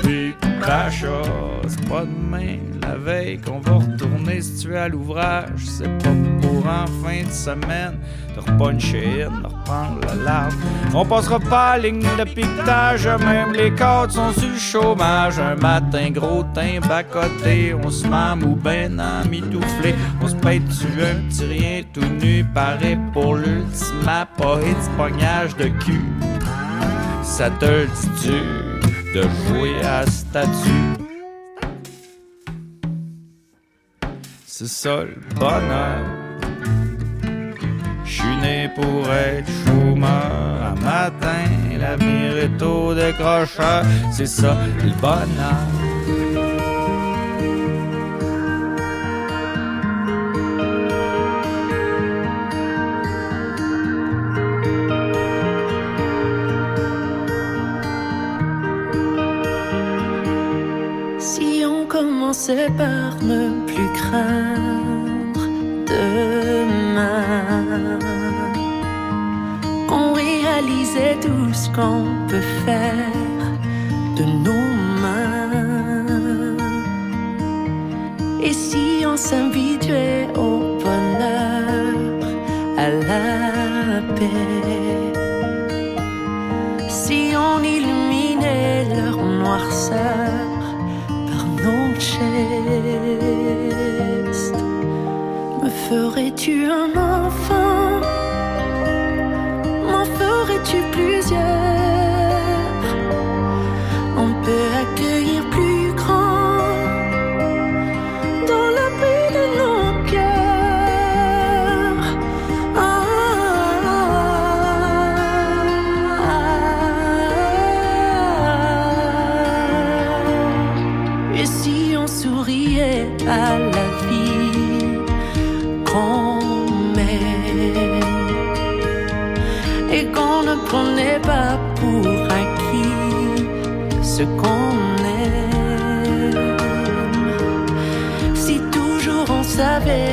C'est 1.68 1.90
pas 1.90 2.02
demain, 2.02 2.58
la 2.84 2.96
veille, 2.96 3.40
qu'on 3.42 3.60
va 3.60 3.78
retourner 3.78 4.40
si 4.40 4.68
tu 4.68 4.76
es 4.76 4.78
à 4.78 4.88
l'ouvrage. 4.88 5.66
C'est 5.66 5.90
pas 6.04 6.12
pour 6.44 6.64
en 6.68 6.86
fin 7.04 7.24
de 7.26 7.32
semaine 7.32 7.98
de 8.36 8.40
repuncher 8.40 9.26
de 9.26 9.48
reprendre 9.48 10.00
la 10.06 10.24
larme. 10.24 10.54
On 10.94 11.04
passera 11.06 11.40
pas 11.40 11.70
à 11.72 11.78
ligne 11.80 12.06
de 12.20 12.24
piquetage, 12.24 13.08
même 13.08 13.54
les 13.54 13.74
cadres 13.74 14.14
sont 14.14 14.32
sur 14.32 14.48
le 14.48 14.58
chômage. 14.58 15.40
Un 15.40 15.56
matin, 15.56 16.12
gros 16.12 16.44
teint 16.54 16.80
bas 16.88 17.04
côté, 17.04 17.74
on 17.74 17.90
se 17.90 18.06
mame 18.06 18.44
ou 18.44 18.56
ben 18.56 19.00
en 19.00 19.28
mitouflé. 19.28 19.96
On 20.22 20.28
se 20.28 20.36
paye 20.36 20.60
dessus 20.60 20.86
un 21.02 21.28
petit 21.30 21.46
rien 21.46 21.82
tout 21.92 22.06
nu, 22.22 22.44
paré 22.44 22.96
pour 23.12 23.38
l'ultime 23.38 24.08
appareil 24.08 24.76
de 24.76 24.98
pognage 24.98 25.56
de 25.56 25.70
cul. 25.84 26.06
Ça 27.24 27.50
te 27.50 27.66
le 27.66 27.88
dit-tu? 27.88 28.69
de 29.14 29.22
jouer 29.22 29.82
à 29.82 30.06
statue. 30.06 30.90
C'est 34.46 34.68
ça 34.68 35.04
le 35.04 35.16
bonheur. 35.36 36.06
Je 38.06 38.12
suis 38.12 38.38
né 38.42 38.70
pour 38.76 39.12
être 39.12 39.50
chômeur. 39.66 40.64
Un 40.72 40.76
matin, 40.76 41.46
l'avenir 41.80 42.38
est 42.38 42.62
au 42.62 42.94
décrocheur. 42.94 43.84
C'est 44.12 44.28
ça 44.28 44.58
le 44.84 44.92
bonheur. 45.02 46.29
commencer 62.30 62.68
par 62.78 63.16
ne 63.24 63.66
plus 63.66 63.90
craindre 63.94 65.48
demain. 65.88 67.18
Qu'on 69.88 70.14
réalisait 70.14 71.18
tout 71.22 71.52
ce 71.54 71.70
qu'on 71.70 72.06
peut 72.28 72.50
faire 72.66 73.48
de 74.16 74.24
nos 74.46 74.68
mains. 75.02 76.58
Et 78.44 78.54
si 78.54 79.04
on 79.08 79.18
s'invitait 79.18 80.28
au 80.36 80.78
bonheur, 80.84 82.28
à 82.78 82.90
la 83.10 84.02
paix, 84.18 84.70
si 86.90 87.34
on 87.36 87.64
illuminait 87.64 88.86
leur 88.96 89.18
noirceur. 89.18 90.29
ferais-tu 95.90 96.68
un 96.68 96.92
enfant 96.96 97.79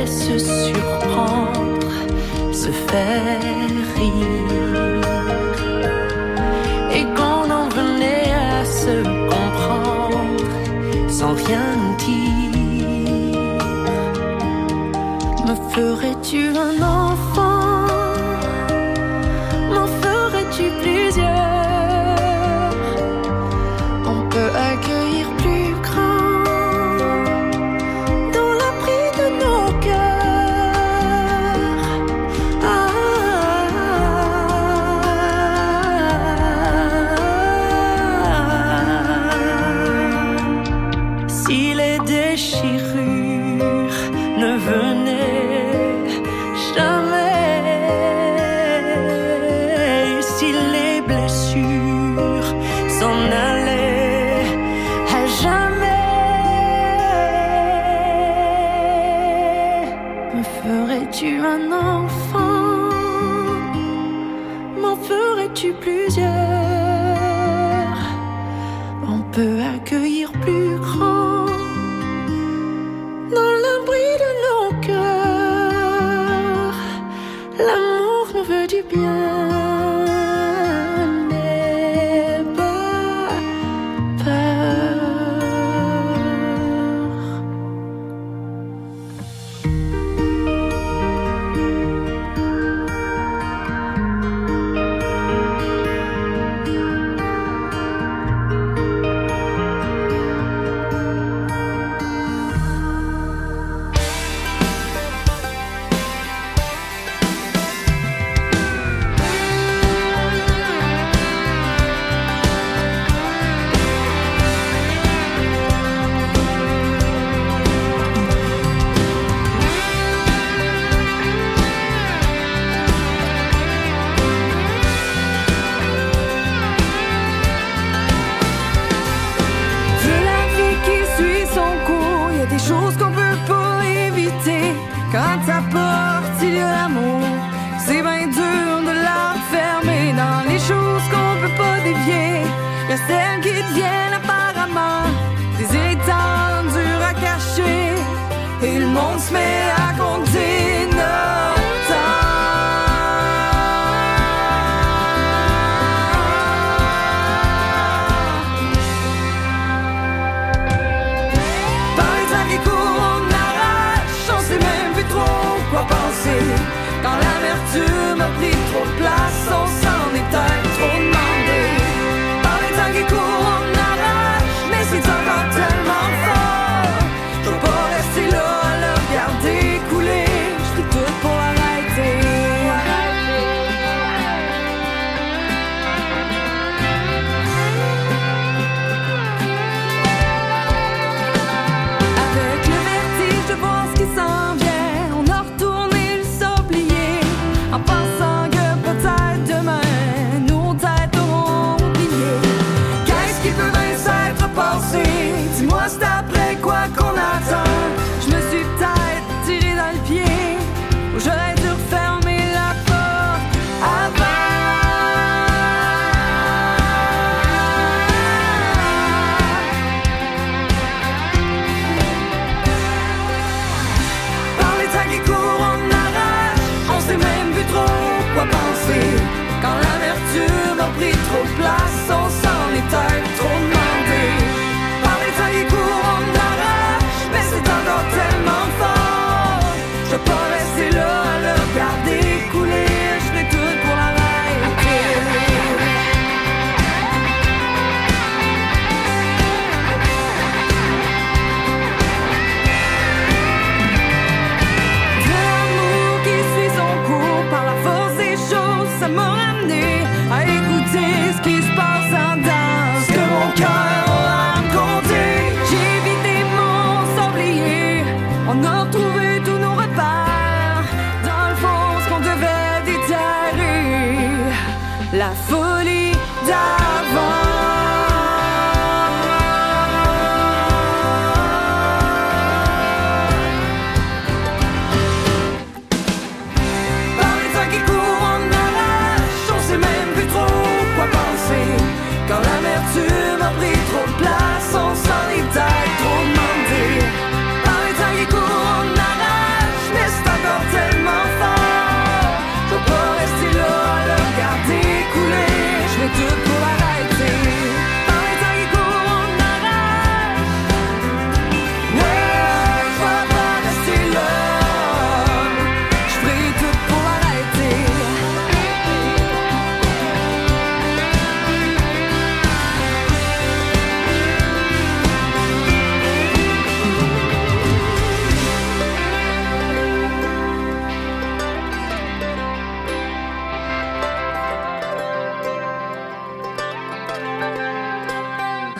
se 0.07 0.39
surprendre, 0.39 1.93
se 2.53 2.70
faire 2.70 3.70
rire. 3.97 5.01
Et 6.97 7.05
qu'on 7.16 7.51
en 7.51 7.69
venait 7.69 8.32
à 8.32 8.65
se 8.65 9.03
comprendre 9.32 10.44
sans 11.09 11.35
rien 11.35 11.69
dire. 11.98 12.47
Me 15.47 15.55
ferais-tu 15.74 16.43
un 16.57 16.82
an 16.82 17.06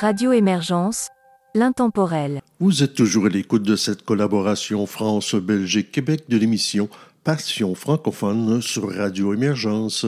Radio 0.07 0.31
Émergence, 0.31 1.09
l'intemporel. 1.57 2.41
Vous 2.61 2.85
êtes 2.85 2.95
toujours 2.95 3.27
à 3.27 3.28
l'écoute 3.28 3.65
de 3.65 3.74
cette 3.74 4.05
collaboration 4.05 4.87
France-Belgique-Québec 4.87 6.27
de 6.28 6.37
l'émission 6.37 6.89
Passion 7.24 7.74
francophone 7.74 8.62
sur 8.62 8.95
Radio 8.95 9.35
Émergence. 9.35 10.07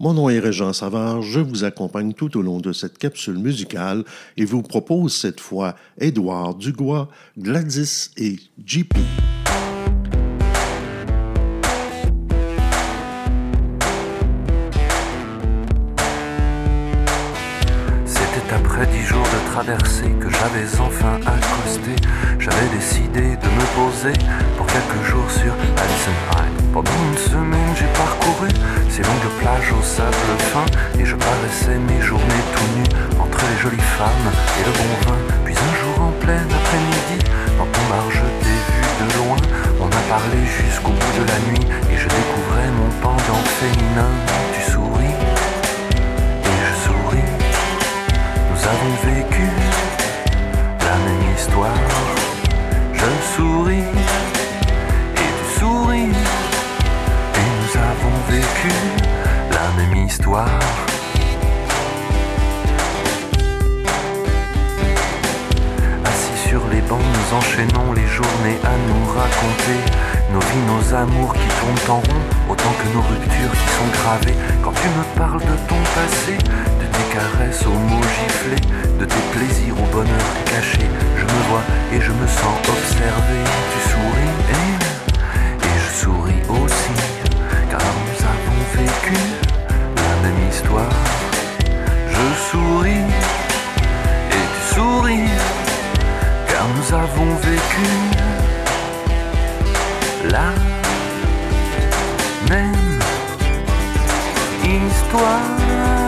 Mon 0.00 0.14
nom 0.14 0.30
est 0.30 0.38
Régent 0.38 0.72
Savard, 0.72 1.20
je 1.20 1.40
vous 1.40 1.62
accompagne 1.62 2.14
tout 2.14 2.38
au 2.38 2.40
long 2.40 2.58
de 2.58 2.72
cette 2.72 2.96
capsule 2.96 3.36
musicale 3.36 4.04
et 4.38 4.46
vous 4.46 4.62
propose 4.62 5.14
cette 5.14 5.40
fois 5.40 5.76
Édouard 6.00 6.54
Dugois, 6.54 7.10
Gladys 7.36 8.12
et 8.16 8.38
JP. 8.64 8.94
Que 19.54 20.30
j'avais 20.30 20.66
enfin 20.80 21.14
accosté, 21.22 21.94
j'avais 22.40 22.68
décidé 22.74 23.20
de 23.20 23.48
me 23.54 23.66
poser 23.78 24.12
pour 24.56 24.66
quelques 24.66 25.06
jours 25.06 25.30
sur 25.30 25.54
Allison 25.78 26.18
High. 26.34 26.72
Pendant 26.72 26.90
une 26.90 27.16
semaine, 27.16 27.70
j'ai 27.78 27.86
parcouru 27.94 28.48
ces 28.90 29.02
longues 29.02 29.30
plages 29.38 29.70
au 29.70 29.80
sable 29.80 30.34
fin 30.50 30.66
et 30.98 31.04
je 31.04 31.14
paraissais 31.14 31.78
mes 31.78 32.02
journées 32.02 32.44
tout 32.56 32.66
nues 32.76 33.20
entre 33.20 33.38
les 33.46 33.62
jolies 33.62 33.88
femmes 33.94 34.28
et 34.58 34.64
le 34.66 34.72
bon 34.74 34.92
vin. 35.06 35.22
Puis 35.44 35.54
un 35.54 35.74
jour 35.78 36.02
en 36.02 36.10
plein 36.18 36.42
après-midi, 36.42 37.22
dans 37.56 37.70
ton 37.70 37.84
bar, 37.88 38.10
je 38.10 38.26
t'ai 38.42 38.58
vu 38.58 38.82
de 39.06 39.06
loin. 39.22 39.38
On 39.78 39.86
a 39.86 40.02
parlé 40.10 40.42
jusqu'au 40.50 40.90
bout 40.90 41.14
de 41.14 41.24
la 41.30 41.38
nuit 41.46 41.66
et 41.92 41.96
je 41.96 42.08
découvrais 42.10 42.70
mon 42.74 42.90
pendant 43.00 43.42
féminin. 43.62 44.10
Tu 44.52 44.62
souris 44.72 45.13
Nous 48.64 48.70
avons 48.70 48.94
vécu 49.14 49.46
la 50.80 50.96
même 50.96 51.34
histoire. 51.36 51.68
Je 52.94 53.36
souris 53.36 53.84
et 55.16 55.30
tu 55.36 55.60
souris. 55.60 56.12
Et 57.34 57.46
nous 57.60 57.76
avons 57.76 58.16
vécu 58.30 58.72
la 59.50 59.66
même 59.76 60.06
histoire. 60.06 60.48
Assis 66.06 66.48
sur 66.48 66.62
les 66.72 66.80
bancs, 66.80 67.00
nous 67.02 67.36
enchaînons 67.36 67.92
les 67.92 68.06
journées 68.06 68.58
à 68.64 68.72
nous 68.88 69.12
raconter 69.12 69.80
nos 70.32 70.40
vies, 70.40 70.66
nos 70.66 70.94
amours 70.94 71.34
qui 71.34 71.48
tournent 71.60 71.96
en 71.96 72.00
rond, 72.00 72.22
autant 72.48 72.72
que 72.82 72.94
nos 72.94 73.02
ruptures 73.02 73.52
qui 73.52 73.68
sont 73.76 74.02
gravées. 74.02 74.38
Quand 74.62 74.72
tu 74.72 74.88
me 74.88 75.04
parles 75.18 75.40
de 75.40 75.56
ton 75.68 75.76
passé, 75.94 76.38
caresses 77.14 77.64
aux 77.66 77.78
mots 77.90 78.08
giflés, 78.16 78.66
de 78.98 79.04
tes 79.04 79.24
plaisirs 79.32 79.76
au 79.82 79.86
bonheur 79.94 80.28
caché, 80.46 80.84
je 81.18 81.24
me 81.24 81.40
vois 81.48 81.64
et 81.92 82.00
je 82.00 82.10
me 82.10 82.26
sens 82.26 82.56
observé. 82.74 83.38
Tu 83.70 83.78
souris 83.90 84.36
et, 84.58 84.70
et 85.66 85.76
je 85.82 85.90
souris 86.02 86.44
aussi, 86.48 86.96
car 87.70 87.86
nous 88.06 88.20
avons 88.34 88.60
vécu 88.78 89.18
la 90.04 90.14
même 90.24 90.40
histoire. 90.50 90.98
Je 92.14 92.26
souris 92.50 93.08
et 94.38 94.44
tu 94.54 94.62
souris, 94.74 95.30
car 96.48 96.64
nous 96.76 96.88
avons 97.04 97.30
vécu 97.50 97.86
la 100.34 100.48
même 102.50 102.98
histoire. 104.64 106.03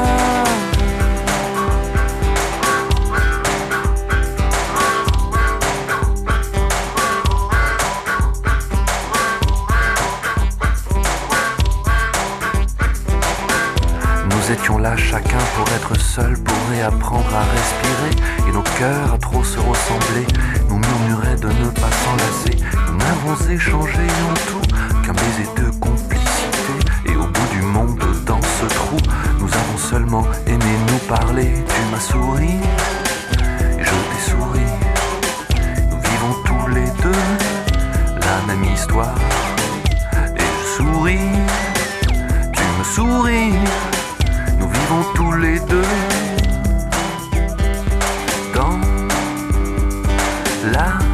Nous 14.47 14.53
étions 14.53 14.79
là 14.79 14.97
chacun 14.97 15.39
pour 15.57 15.67
être 15.75 16.01
seul, 16.01 16.39
pour 16.39 16.57
réapprendre 16.71 17.35
à 17.35 17.43
respirer, 17.43 18.49
et 18.49 18.53
nos 18.53 18.63
cœurs 18.79 19.15
à 19.15 19.19
trop 19.19 19.43
se 19.43 19.59
ressembler, 19.59 20.25
nous 20.69 20.79
murmuraient 20.79 21.35
de 21.35 21.49
ne 21.49 21.71
pas 21.71 21.91
s'enlacer. 21.91 22.65
Nous 22.87 22.97
n'avons 22.97 23.51
échangé 23.51 24.07
en 24.31 24.35
tout 24.49 25.03
qu'un 25.03 25.15
baiser 25.15 25.49
de 25.57 25.69
complicité, 25.81 26.75
et 27.07 27.17
au 27.17 27.27
bout 27.27 27.49
du 27.51 27.63
monde, 27.63 27.99
dans 28.25 28.41
ce 28.41 28.67
trou, 28.73 28.97
nous 29.41 29.49
avons 29.49 29.79
seulement 29.79 30.25
aimé 30.47 30.77
nous 30.93 30.99
parler. 31.09 31.53
Tu 31.67 31.81
m'as 31.91 31.99
souri, 31.99 32.55
et 33.81 33.83
je 33.83 33.91
t'ai 33.91 34.31
souri. 34.31 34.67
Nous 35.91 36.01
vivons 36.09 36.35
tous 36.45 36.69
les 36.69 36.89
deux 37.03 37.23
la 38.21 38.47
même 38.47 38.73
histoire, 38.73 39.19
et 40.37 40.39
je 40.39 40.85
souris, 40.85 41.19
tu 42.53 42.63
me 42.79 42.85
souris. 42.85 43.96
Nous 44.59 44.69
vivons 44.69 45.05
tous 45.15 45.33
les 45.33 45.61
deux 45.61 45.83
dans 48.55 48.81
la 50.73 51.06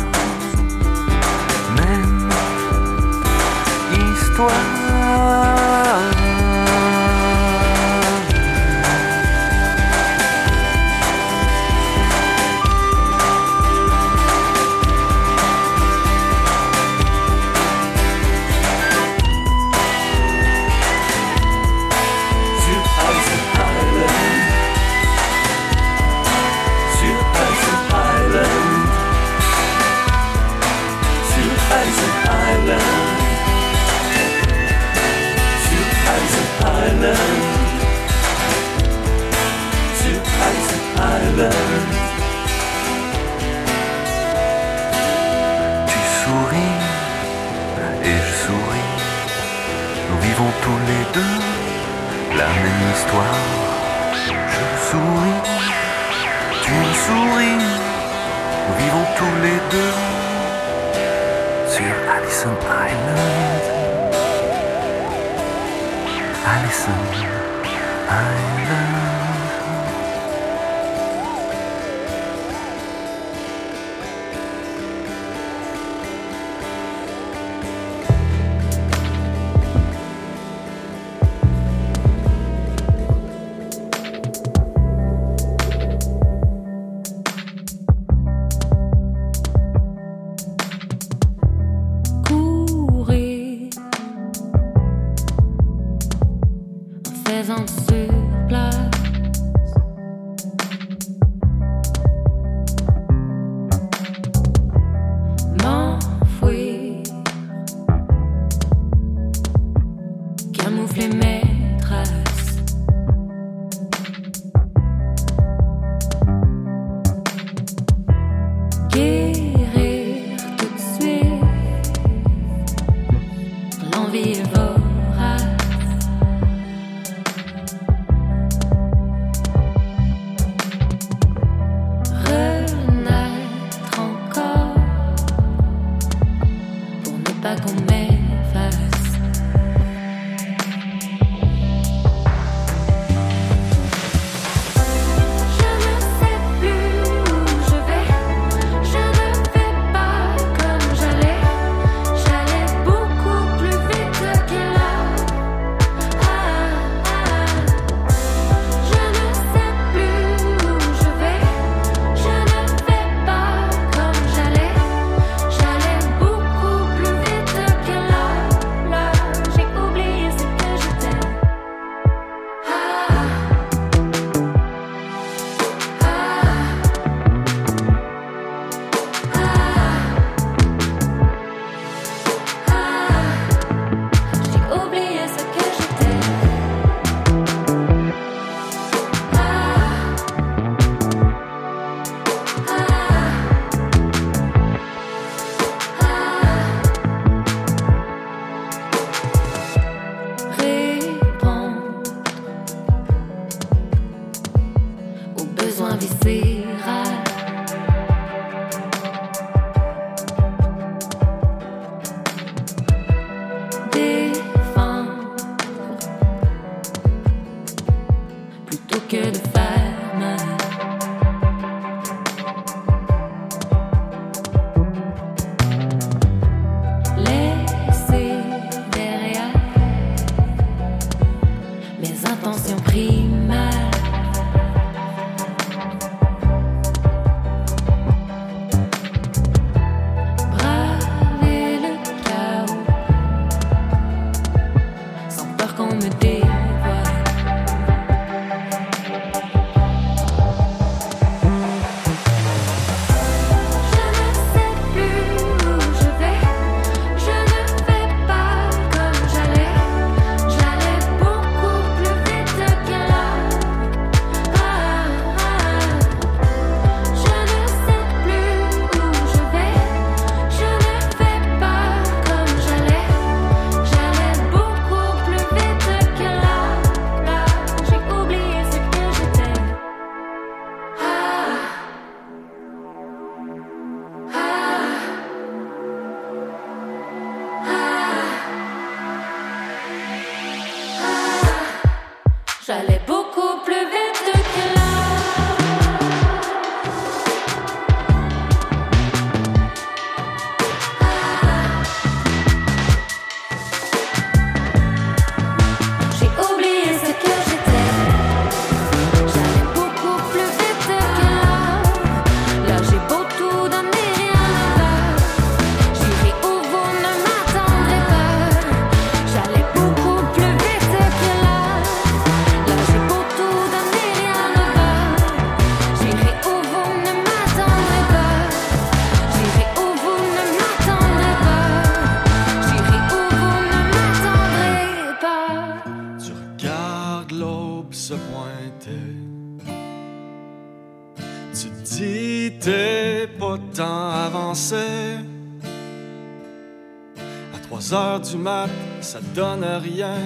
ça 349.13 349.21
donne 349.35 349.63
à 349.63 349.79
rien 349.79 350.17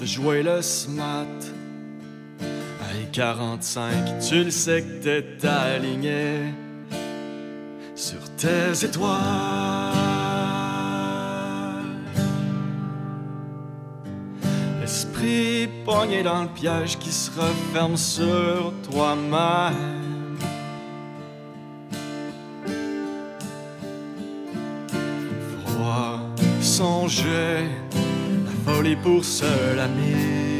de 0.00 0.06
jouer 0.06 0.42
le 0.42 0.62
smart. 0.62 1.26
Aïe 2.88 3.06
45, 3.12 3.92
tu 4.26 4.44
le 4.44 4.50
sais 4.50 4.80
que 4.80 5.02
t'es 5.02 5.46
aligné 5.46 6.54
sur 7.94 8.22
tes 8.38 8.82
étoiles. 8.82 9.10
L'esprit 14.80 15.68
pogné 15.84 16.22
dans 16.22 16.44
le 16.44 16.48
piège 16.48 16.98
qui 16.98 17.12
se 17.12 17.30
referme 17.38 17.98
sur 17.98 18.72
toi-même. 18.90 20.00
songer 26.80 27.68
pour 29.02 29.24
seul 29.24 29.78
ami. 29.78 30.59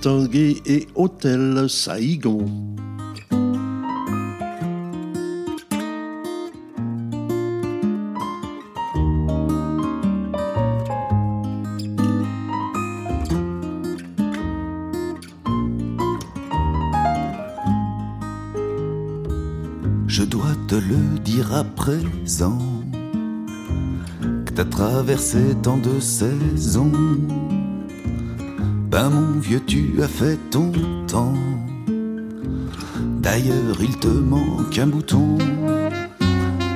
Tanguay 0.00 0.62
et 0.64 0.88
Hôtel 0.94 1.68
Saïgon. 1.68 2.46
Je 20.06 20.22
dois 20.22 20.46
te 20.66 20.76
le 20.76 21.18
dire 21.18 21.54
à 21.54 21.62
présent 21.62 22.58
que 24.46 24.52
t'as 24.54 24.64
traversé 24.64 25.38
tant 25.62 25.76
de 25.76 26.00
saisons. 26.00 26.90
Ben 29.00 29.08
mon 29.08 29.40
vieux, 29.40 29.62
tu 29.66 30.02
as 30.02 30.08
fait 30.08 30.36
ton 30.50 30.72
temps. 31.06 31.32
D'ailleurs, 33.22 33.78
il 33.80 33.96
te 33.96 34.08
manque 34.08 34.78
un 34.78 34.88
bouton. 34.88 35.38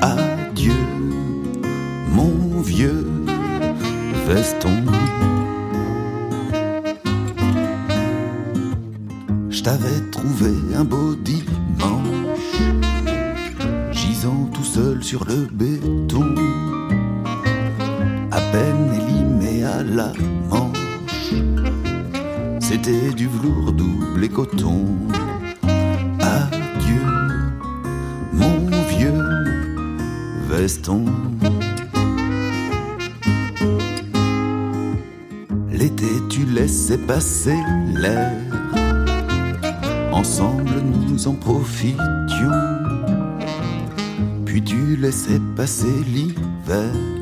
Adieu, 0.01 0.73
mon 2.09 2.63
vieux 2.63 3.07
veston. 4.27 4.87
Je 9.51 9.63
t'avais 9.63 10.01
trouvé 10.11 10.51
un 10.79 10.85
beau 10.85 11.15
dimanche, 11.17 12.57
gisant 13.93 14.49
tout 14.55 14.65
seul 14.65 15.05
sur 15.05 15.27
le 15.27 15.47
béton, 15.53 15.74
l'air. 37.95 38.33
Ensemble, 40.13 40.81
nous 41.09 41.29
en 41.29 41.35
profitions. 41.35 41.99
Puis 44.45 44.63
tu 44.63 44.97
laissais 44.97 45.41
passer 45.57 45.93
l'hiver. 46.07 47.14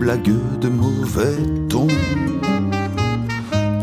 Blague 0.00 0.32
de 0.60 0.68
mauvais 0.70 1.36
ton, 1.68 1.86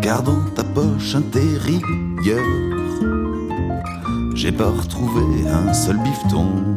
gardant 0.01 0.41
ta 0.55 0.63
poche 0.63 1.13
intérieure. 1.13 2.43
J'ai 4.33 4.51
pas 4.51 4.69
retrouvé 4.69 5.47
un 5.47 5.71
seul 5.73 5.97
bifton. 5.97 6.76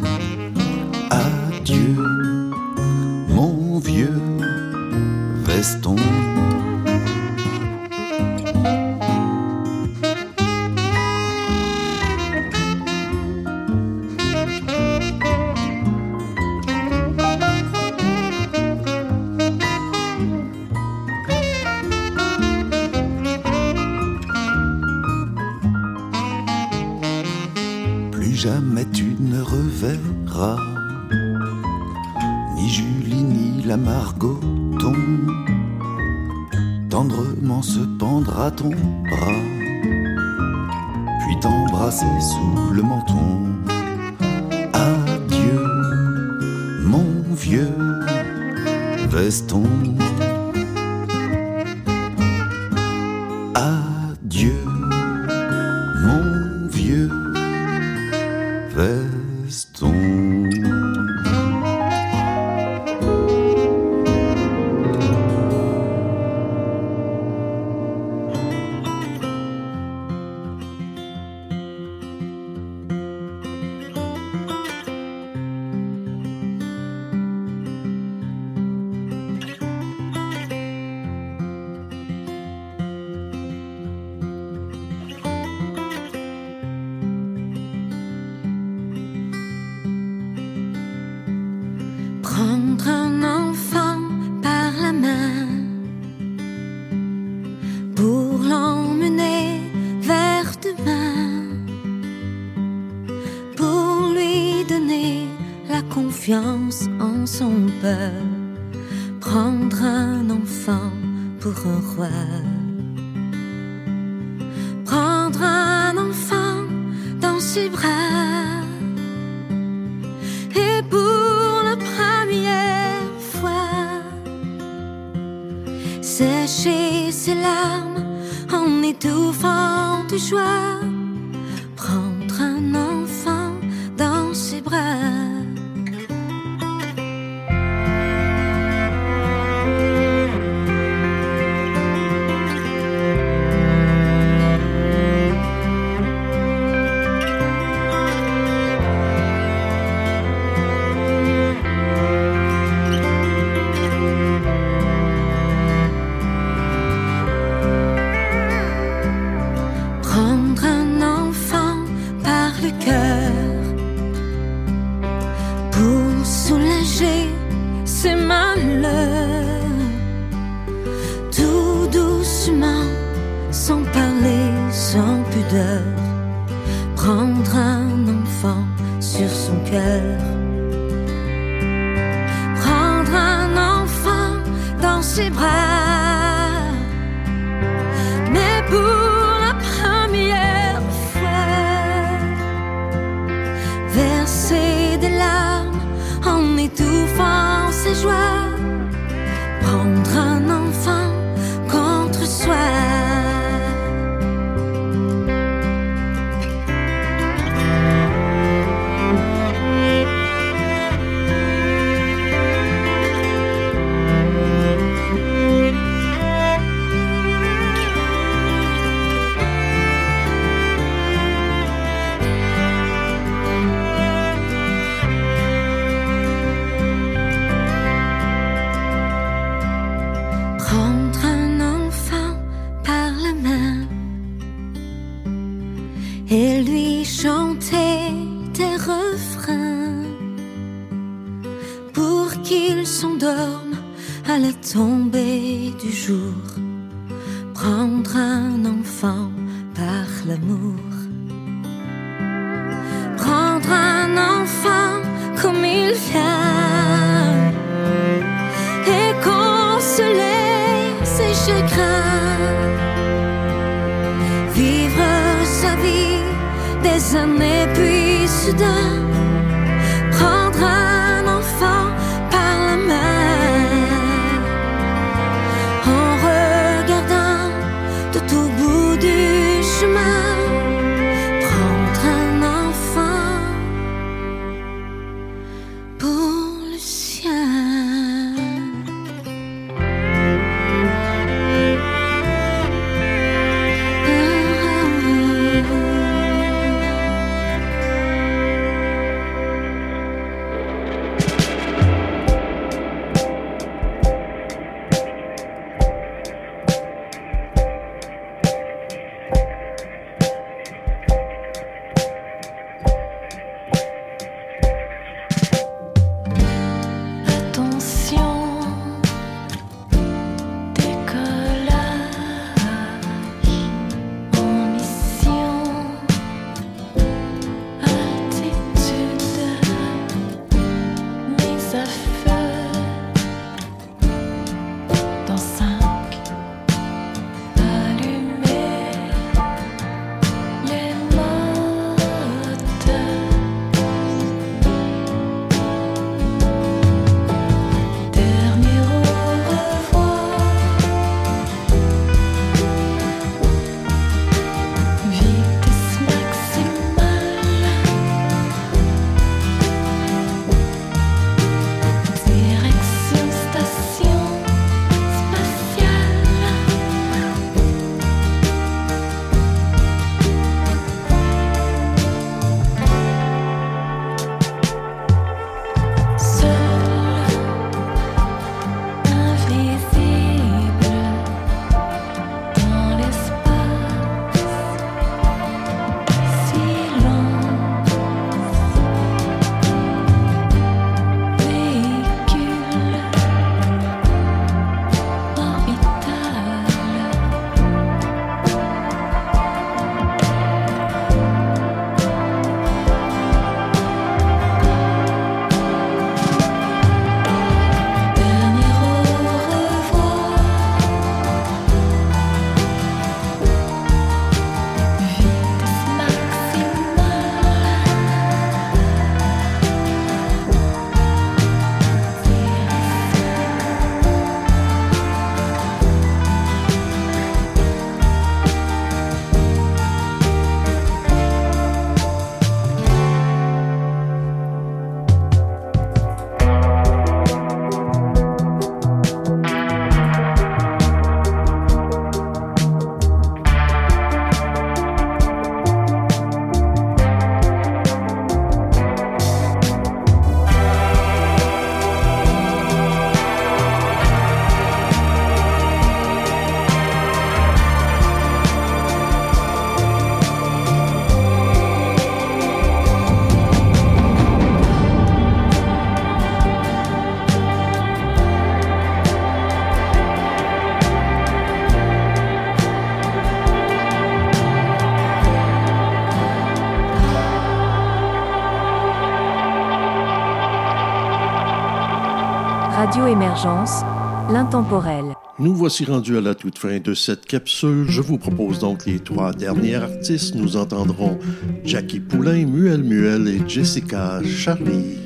l'intemporel. 484.30 485.04
Nous 485.38 485.54
voici 485.54 485.84
rendus 485.84 486.18
à 486.18 486.20
la 486.20 486.34
toute 486.34 486.58
fin 486.58 486.78
de 486.78 486.92
cette 486.92 487.24
capsule. 487.24 487.86
Je 487.88 488.02
vous 488.02 488.18
propose 488.18 488.58
donc 488.58 488.84
les 488.84 488.98
trois 488.98 489.32
derniers 489.32 489.76
artistes. 489.76 490.34
Nous 490.34 490.56
entendrons 490.56 491.18
Jackie 491.64 492.00
Poulain, 492.00 492.44
Muel 492.44 492.82
Muel 492.82 493.28
et 493.28 493.48
Jessica 493.48 494.20
Charlie. 494.24 494.98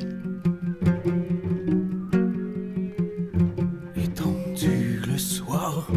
Étendu 3.95 5.01
le 5.07 5.17
soir, 5.17 5.87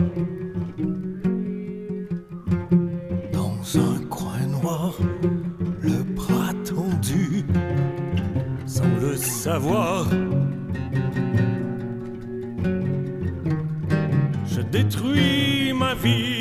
dans 3.33 3.81
un 3.81 3.99
coin 4.09 4.47
noir, 4.63 4.95
le 5.81 6.05
bras 6.15 6.53
tendu, 6.65 7.45
sans 8.67 8.85
le 9.01 9.17
savoir. 9.17 10.07
détruit 14.99 15.73
ma 15.73 15.95
vie. 15.95 16.38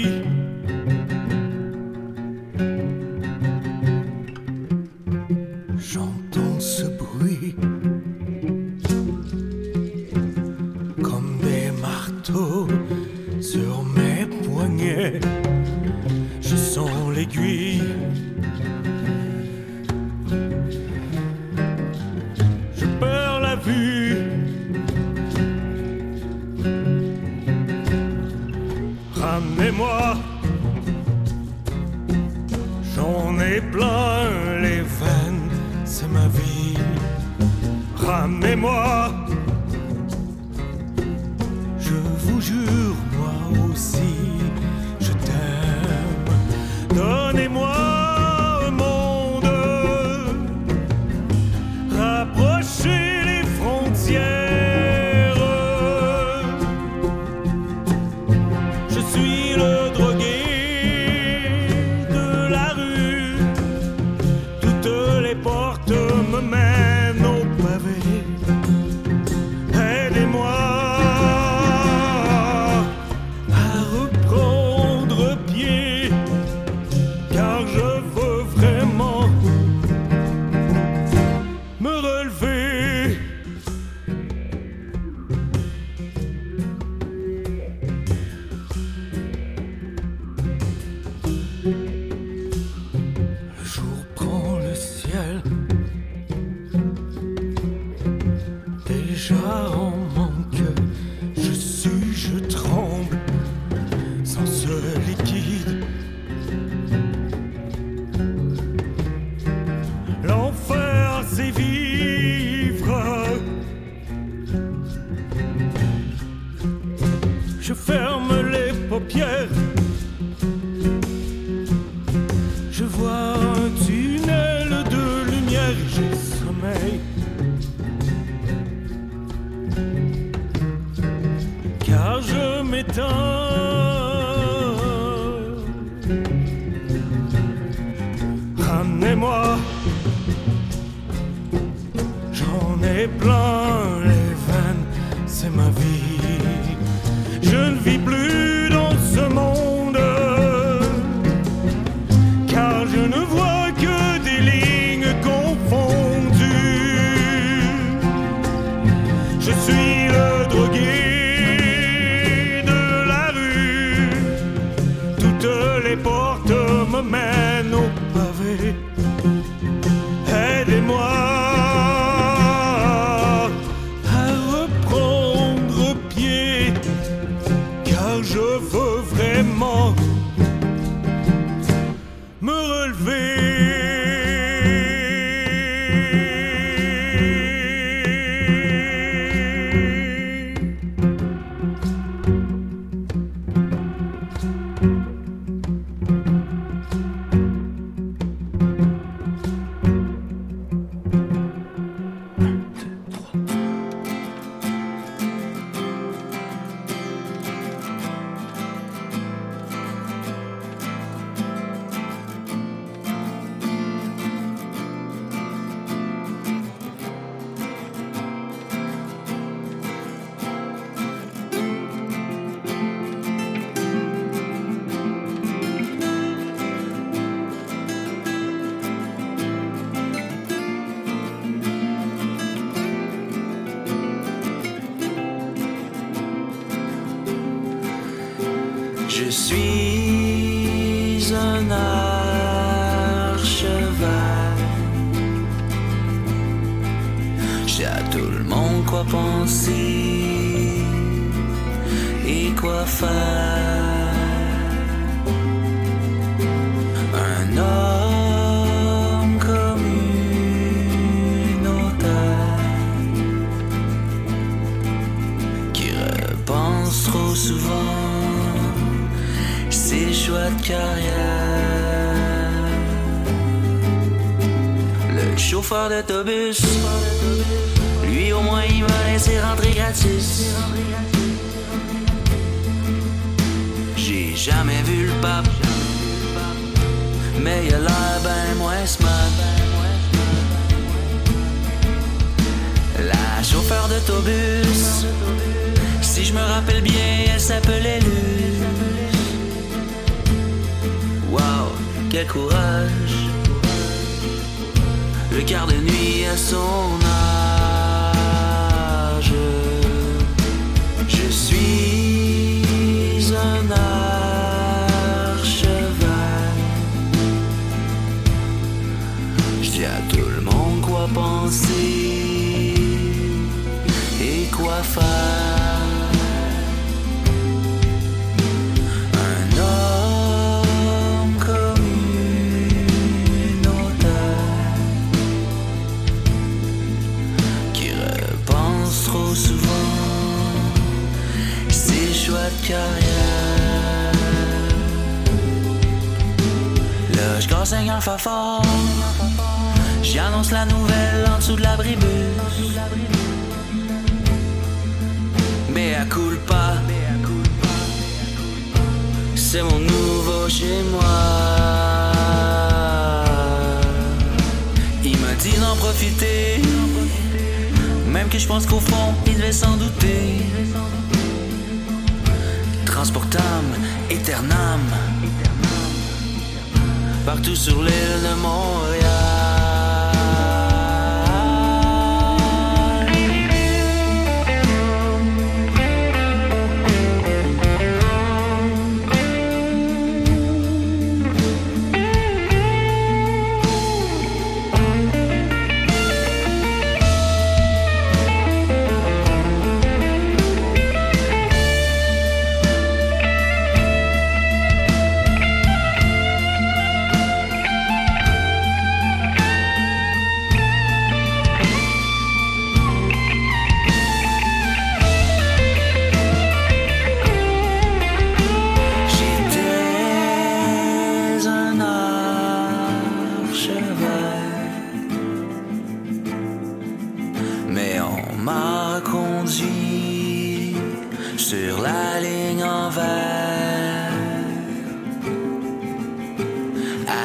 sur 431.38 431.82
la 431.82 432.19
ligne 432.19 432.64
en 432.64 432.90
vert. 432.90 434.11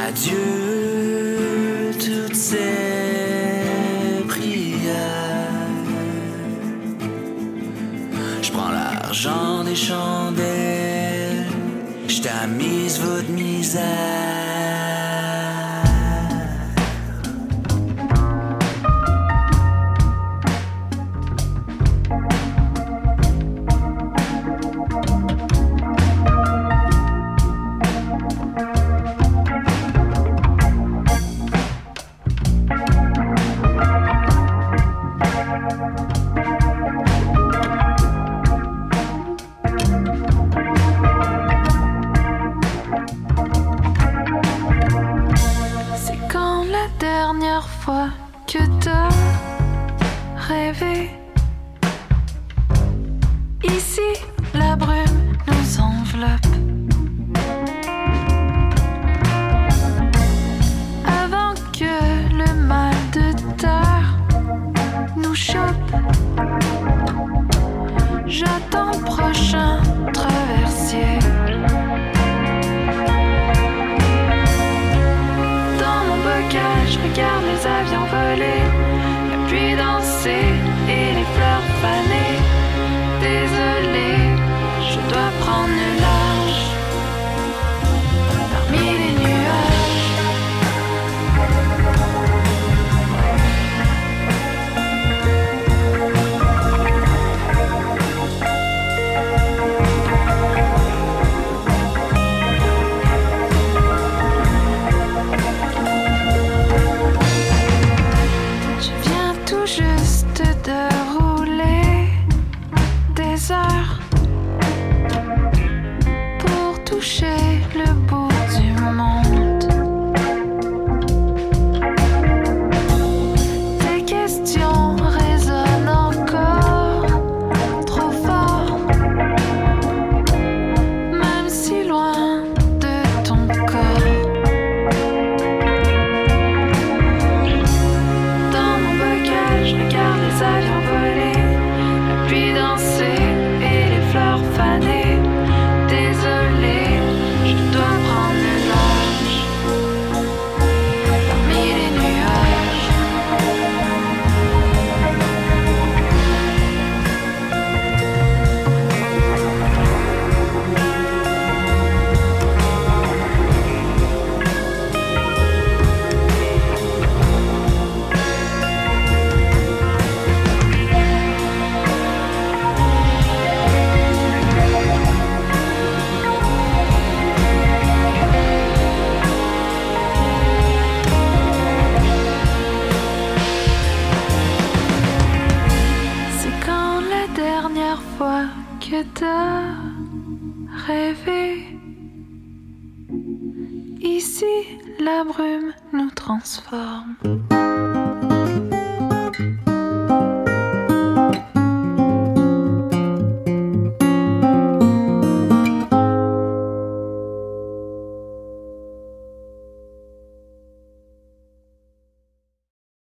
Adieu 0.09 1.90
toutes 1.99 2.36
ces 2.36 3.65
prières. 4.28 5.66
Je 8.40 8.51
prends 8.53 8.70
l'argent 8.70 9.65
des 9.65 9.74
chandelles, 9.74 11.47
je 12.07 12.20
tamise 12.23 13.01
votre 13.01 13.31
misère. 13.31 14.22